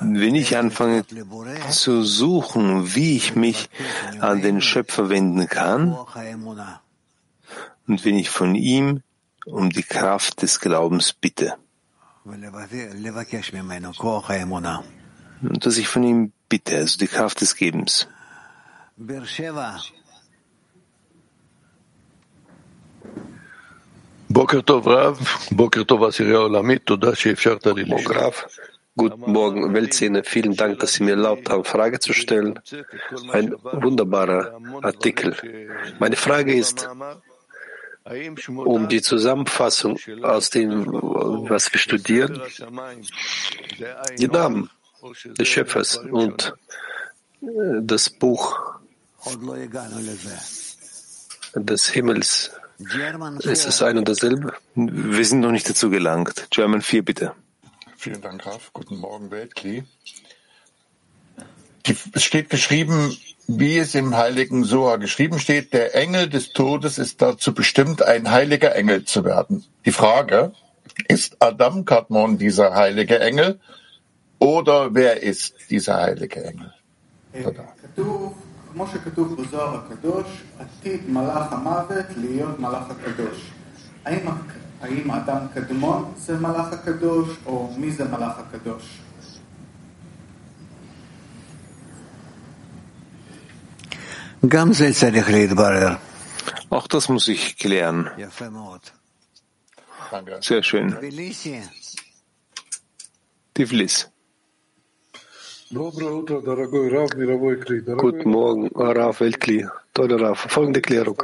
[0.00, 1.04] Wenn ich anfange
[1.70, 3.68] zu suchen, wie ich mich
[4.20, 5.96] an den Schöpfer wenden kann,
[7.86, 9.02] und wenn ich von ihm
[9.44, 11.56] um die Kraft des Glaubens bitte,
[15.42, 18.08] und dass ich von ihm bitte, also die Kraft des Gebens.
[28.96, 30.22] Guten Morgen, Weltszene.
[30.24, 32.58] Vielen Dank, dass Sie mir erlaubt haben, Frage zu stellen.
[33.32, 35.36] Ein wunderbarer Artikel.
[35.98, 36.88] Meine Frage ist,
[38.46, 42.40] um die Zusammenfassung aus dem, was wir studieren,
[44.18, 44.70] die Namen
[45.38, 46.54] des Schöpfers und
[47.40, 48.58] das Buch
[51.54, 52.50] des Himmels.
[53.40, 54.52] Ist es ein und dasselbe?
[54.74, 56.48] Wir sind noch nicht dazu gelangt.
[56.50, 57.34] German 4, bitte.
[57.96, 58.70] Vielen Dank, Raf.
[58.72, 59.84] Guten Morgen, Weltkli.
[62.12, 63.16] Es steht geschrieben,
[63.47, 68.29] wie es im heiligen Soa geschrieben steht, der Engel des Todes ist dazu bestimmt, ein
[68.29, 69.63] heiliger Engel zu werden.
[69.85, 70.51] Die Frage,
[71.07, 73.59] ist Adam Kadmon dieser heilige Engel
[74.39, 76.71] oder wer ist dieser heilige Engel?
[78.73, 80.25] כמו שכתוב בזוהר הקדוש,
[80.59, 83.51] עתיד מלאך המוות להיות מלאך הקדוש.
[84.05, 84.27] האם,
[84.81, 88.99] האם אדם קדמון זה מלאך הקדוש, או מי זה מלאך הקדוש?
[96.70, 98.10] Auch das muss ich klären.
[100.40, 100.96] Sehr schön.
[103.54, 104.10] Tiflis.
[105.72, 106.30] Guten
[108.30, 109.66] Morgen, Rav Weltkli.
[109.94, 110.46] Tolle Rav.
[110.48, 111.22] Folgende Klärung.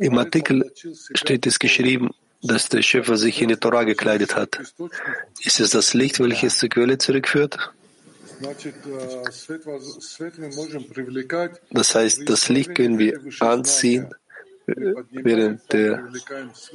[0.00, 0.72] Im Artikel
[1.14, 2.10] steht es geschrieben,
[2.42, 4.58] dass der Schöpfer sich in die Torah gekleidet hat?
[5.40, 7.70] Ist es das Licht, welches zur Quelle zurückführt?
[11.70, 14.10] Das heißt, das Licht können wir anziehen,
[14.66, 16.08] während der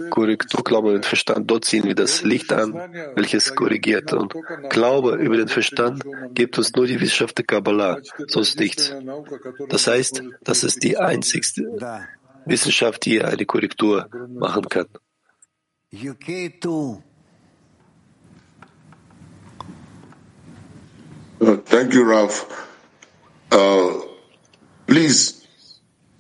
[0.10, 2.74] Korrektur Glaube über den Verstand, dort ziehen wir das Licht an,
[3.16, 4.14] welches korrigiert.
[4.14, 4.36] Und
[4.70, 6.04] Glaube über den Verstand
[6.34, 8.94] gibt uns nur die Wissenschaft der Kabbalah, sonst nichts.
[9.70, 11.64] Das heißt, das ist die einzigste
[12.46, 14.88] Wissenschaft, die eine Korrektur machen kann.
[21.40, 22.68] Uh, thank you, Ralph.
[23.52, 24.02] Uh,
[24.88, 25.48] please,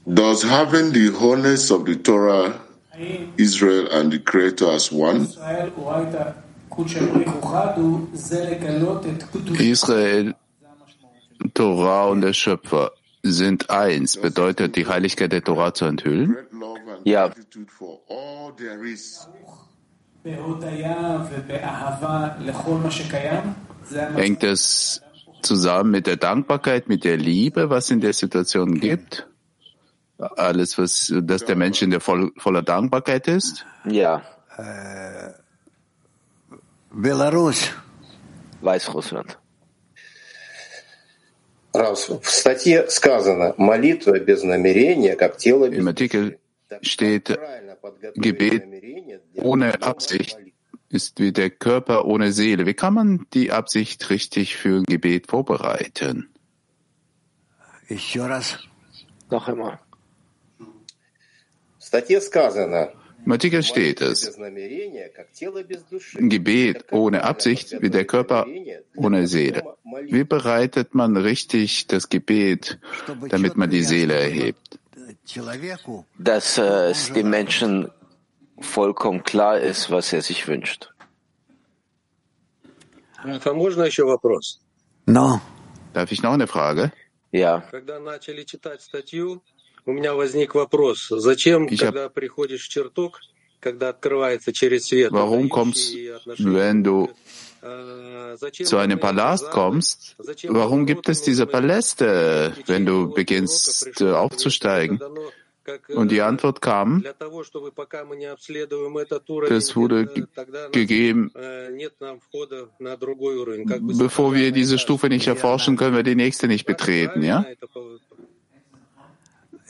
[0.06, 2.62] does having the wholeness of the Torah,
[3.38, 5.22] Israel, and the Creator as one?
[9.60, 10.34] Israel,
[11.54, 12.92] Torah und der Schöpfer
[13.24, 14.18] sind eins.
[14.18, 16.38] Bedeutet die Heiligkeit der Torah zu enthüllen?
[17.04, 17.32] Ja.
[24.16, 25.02] Hängt es
[25.48, 29.28] zusammen mit der Dankbarkeit, mit der Liebe, was in der Situation gibt?
[30.18, 33.66] Alles, was, dass der Mensch in der voll, voller Dankbarkeit ist?
[33.86, 34.24] Ja.
[36.92, 37.72] Belarus.
[38.62, 39.38] Weißrussland.
[45.74, 46.40] Im Artikel
[46.82, 47.40] steht,
[48.16, 48.64] Gebet
[49.36, 50.38] ohne Absicht
[50.90, 52.66] ist wie der Körper ohne Seele.
[52.66, 56.30] Wie kann man die Absicht richtig für ein Gebet vorbereiten?
[59.30, 59.80] Noch einmal.
[63.26, 64.38] Im Artikel steht es,
[66.14, 68.46] Gebet ohne Absicht wie der Körper
[68.96, 69.64] ohne Seele.
[70.06, 72.80] Wie bereitet man richtig das Gebet,
[73.30, 74.80] damit man die Seele erhebt?
[76.18, 76.62] Dass äh,
[76.92, 77.90] es dem Menschen
[78.61, 80.91] vollkommen klar ist, was er sich wünscht.
[85.07, 85.41] No.
[85.95, 86.93] Darf ich noch eine Frage?
[87.33, 87.63] Ja.
[89.85, 91.09] У меня возник вопрос.
[91.11, 93.19] Зачем, Ich когда приходишь в чертог,
[93.59, 95.95] когда открывается через свет, Warum kommst,
[96.39, 97.09] wenn du
[98.65, 100.17] zu einem Palast kommst,
[100.49, 105.01] warum gibt es diese Paläste, wenn du beginnst äh, aufzusteigen?
[105.90, 107.20] Und die Antwort kam, das
[109.76, 110.06] wurde
[110.72, 111.32] gegeben,
[113.98, 117.46] bevor wir diese Stufe nicht erforschen, können wir die nächste nicht betreten, ja?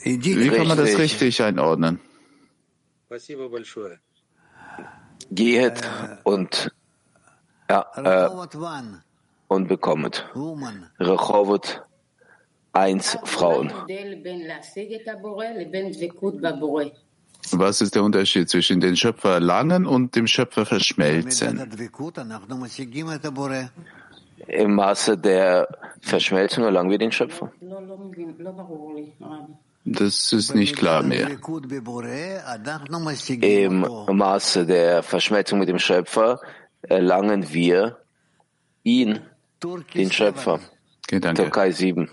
[0.04, 2.00] Wie kann man das richtig einordnen?
[5.30, 5.80] Geht
[6.22, 6.72] und,
[7.68, 8.28] ja, äh,
[9.48, 10.24] und bekommet.
[11.00, 11.82] Rechovot
[12.72, 13.72] eins Frauen.
[17.52, 21.70] Was ist der Unterschied zwischen den Schöpfer erlangen und dem Schöpfer verschmelzen?
[24.46, 25.68] Im Maße der
[26.00, 27.52] Verschmelzung erlangen wir den Schöpfer.
[29.84, 31.28] Das ist nicht klar mehr.
[33.40, 33.84] Im
[34.16, 36.40] Maße der Verschmelzung mit dem Schöpfer
[36.82, 37.98] erlangen wir
[38.82, 39.20] ihn,
[39.94, 40.60] den Schöpfer.
[41.04, 41.42] Okay, danke.
[41.42, 42.10] Türkei 7.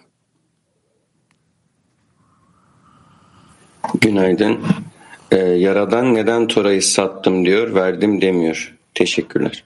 [3.94, 4.60] Günaydın.
[5.32, 8.76] Ee, Yaradan neden Tora'yı sattım diyor, verdim demiyor.
[8.94, 9.64] Teşekkürler.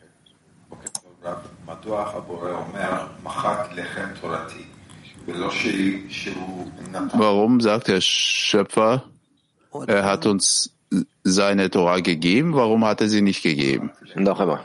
[7.12, 9.02] Warum sagt der Schöpfer,
[9.88, 10.68] er hat uns
[11.24, 13.92] seine Tora gegeben, warum hat er sie nicht gegeben?
[14.16, 14.60] Noch immer.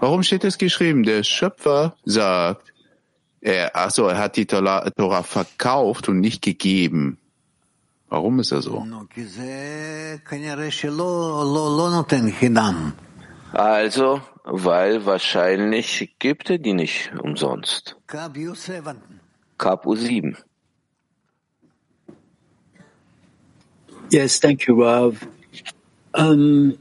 [0.00, 1.04] Warum steht es geschrieben?
[1.04, 2.72] Der Schöpfer sagt,
[3.40, 7.18] er, also er hat die Tora verkauft und nicht gegeben.
[8.10, 8.84] Warum ist er so?
[13.52, 17.96] Also, weil wahrscheinlich gibt er die nicht umsonst.
[19.58, 20.36] Kapu 7.
[24.10, 25.26] Yes, thank you, Rav.
[26.14, 26.78] Um,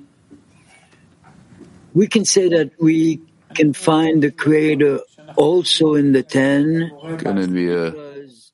[1.93, 3.19] we can say that we
[3.53, 5.01] can find the Creator
[5.35, 6.91] also in the ten.
[7.17, 7.93] Können wir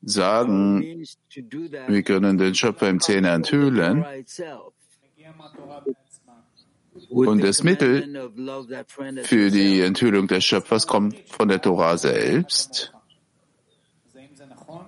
[0.06, 1.04] sagen,
[1.88, 4.06] wir können den Schöpfer im Zehner enthüllen
[7.10, 8.32] und das Mittel
[9.24, 12.94] für die Enthüllung des Schöpfers kommt von der Torah selbst,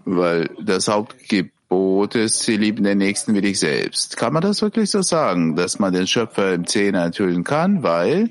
[0.05, 4.17] weil das Hauptgebot ist, sie lieben den Nächsten wie dich selbst.
[4.17, 8.29] Kann man das wirklich so sagen, dass man den Schöpfer im Zehner enthüllen kann, weil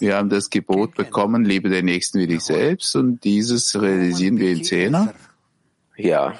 [0.00, 4.50] wir haben das Gebot bekommen, liebe den Nächsten wie dich selbst und dieses realisieren wir
[4.50, 5.14] im Zehner?
[5.96, 6.34] Ja.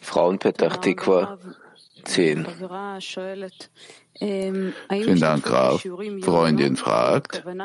[0.00, 1.38] Frauen Petach Tikva
[2.04, 2.46] 10.
[4.18, 5.86] Vielen Dank, Graf.
[6.22, 7.58] Freundin fragt, wenn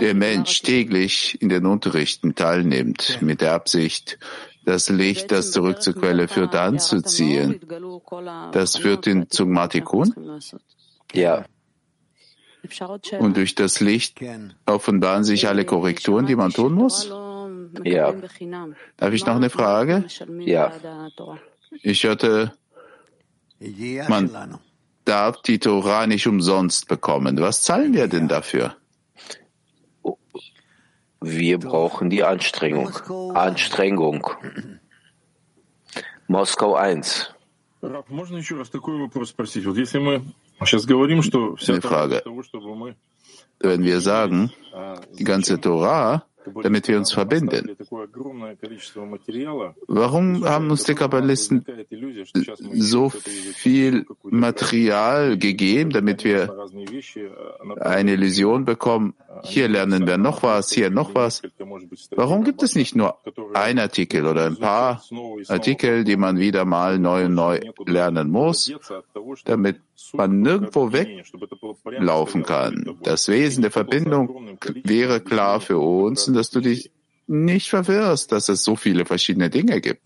[0.00, 4.18] der Mensch täglich in den Unterrichten teilnimmt, mit der Absicht,
[4.64, 7.60] das Licht, das zurück zur Quelle führt, anzuziehen,
[8.52, 10.40] das führt ihn zum Matikun?
[11.12, 11.44] Ja.
[13.18, 14.20] Und durch das Licht
[14.66, 17.10] offenbaren sich alle Korrekturen, die man tun muss?
[17.84, 18.12] Ja.
[18.96, 20.04] Darf ich noch eine Frage?
[20.40, 20.72] Ja.
[21.82, 22.52] Ich hörte,
[24.08, 24.58] man
[25.04, 27.40] darf die Torah nicht umsonst bekommen.
[27.40, 28.76] Was zahlen wir denn dafür?
[31.20, 32.90] Wir brauchen die Anstrengung.
[33.34, 34.26] Anstrengung.
[36.28, 37.34] Moskau 1.
[40.60, 42.22] Eine Frage.
[43.60, 44.52] Wenn wir sagen,
[45.18, 46.24] die ganze Torah
[46.62, 47.76] damit wir uns verbinden.
[49.86, 51.64] Warum haben uns die Kabbalisten
[52.72, 56.54] so viel Material gegeben, damit wir
[57.80, 59.14] eine Illusion bekommen?
[59.42, 61.42] Hier lernen wir noch was, hier noch was.
[62.16, 63.16] Warum gibt es nicht nur
[63.54, 65.02] ein Artikel oder ein paar
[65.48, 68.72] Artikel, die man wieder mal neu und neu lernen muss,
[69.44, 69.80] damit
[70.12, 72.96] man nirgendwo weglaufen kann?
[73.02, 76.90] Das Wesen der Verbindung wäre klar für uns und dass du dich
[77.26, 80.02] nicht verwirrst, dass es so viele verschiedene Dinge gibt.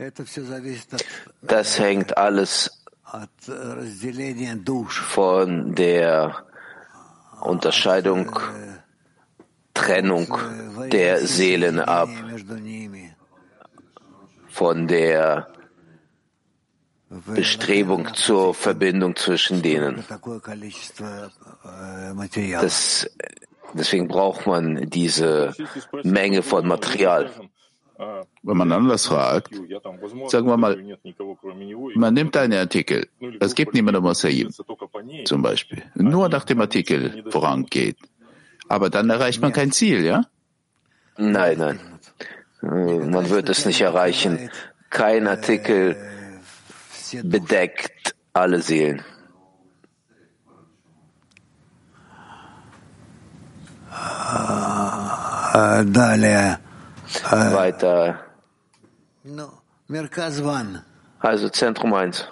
[1.43, 2.83] Das hängt alles
[4.91, 6.45] von der
[7.41, 8.39] Unterscheidung,
[9.75, 10.37] Trennung
[10.91, 12.09] der Seelen ab,
[14.49, 15.49] von der
[17.27, 20.05] Bestrebung zur Verbindung zwischen denen.
[22.61, 23.11] Das
[23.75, 25.55] Deswegen braucht man diese
[26.03, 27.31] Menge von Material.
[28.43, 29.55] Wenn man anders fragt,
[30.27, 30.77] sagen wir mal,
[31.95, 33.09] man nimmt einen Artikel,
[33.41, 34.51] es gibt niemanden außer ihm,
[35.25, 37.99] zum Beispiel, nur nach dem Artikel vorangeht.
[38.69, 40.25] Aber dann erreicht man kein Ziel, ja?
[41.17, 41.81] Nein, nein.
[43.11, 44.51] Man wird es nicht erreichen.
[44.91, 45.97] Kein Artikel
[47.23, 49.03] bedeckt alle Seelen.
[57.55, 58.19] Weiter.
[61.21, 62.27] Also Zentrum 1.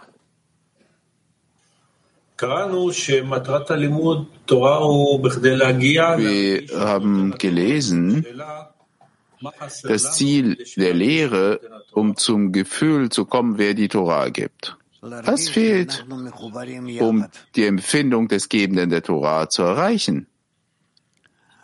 [6.18, 8.26] Wir haben gelesen,
[9.84, 11.60] das Ziel der Lehre,
[11.92, 14.76] um zum Gefühl zu kommen, wer die Torah gibt.
[15.00, 16.04] Was fehlt,
[17.00, 20.26] um die Empfindung des Gebenden der Torah zu erreichen?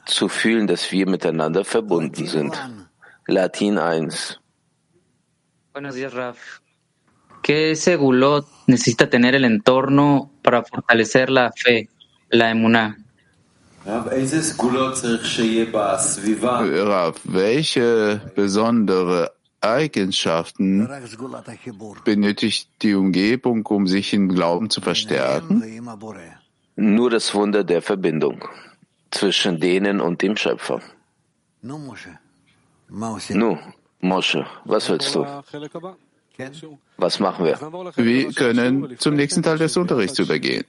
[0.08, 2.54] Zu fühlen, dass wir miteinander verbunden sind.
[3.26, 4.40] Latin 1.
[5.72, 6.60] Buenos días, Raf.
[7.42, 11.88] ¿Qué segulot necesita tener el entorno para fortalecer la fe,
[12.30, 12.96] la emuná?
[13.86, 14.10] Rav,
[17.24, 20.88] welche besondere Eigenschaften
[22.04, 25.62] benötigt die Umgebung, um sich im Glauben zu verstärken?
[26.76, 28.44] Nur das Wunder der Verbindung
[29.11, 30.81] zwischen denen und dem Schöpfer.
[31.61, 33.57] Nu,
[34.01, 35.25] Moshe, was willst du?
[36.97, 37.57] Was machen wir?
[37.95, 40.65] Wir können zum nächsten Teil des Unterrichts übergehen.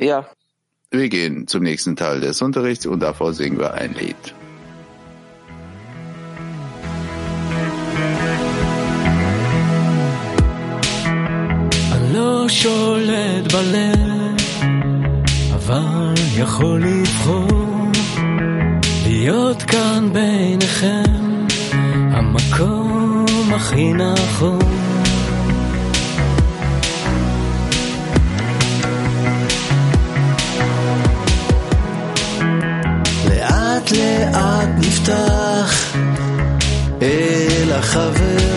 [0.00, 0.28] Ja.
[0.90, 4.34] Wir gehen zum nächsten Teil des Unterrichts und davor singen wir ein Lied.
[12.12, 14.36] לא שולט בלב,
[15.54, 17.69] אבל יכול לבחור
[19.23, 21.45] להיות כאן ביניכם,
[22.11, 24.59] המקום הכי נכון.
[33.29, 35.95] לאט לאט נפתח
[37.01, 38.50] אל החברים,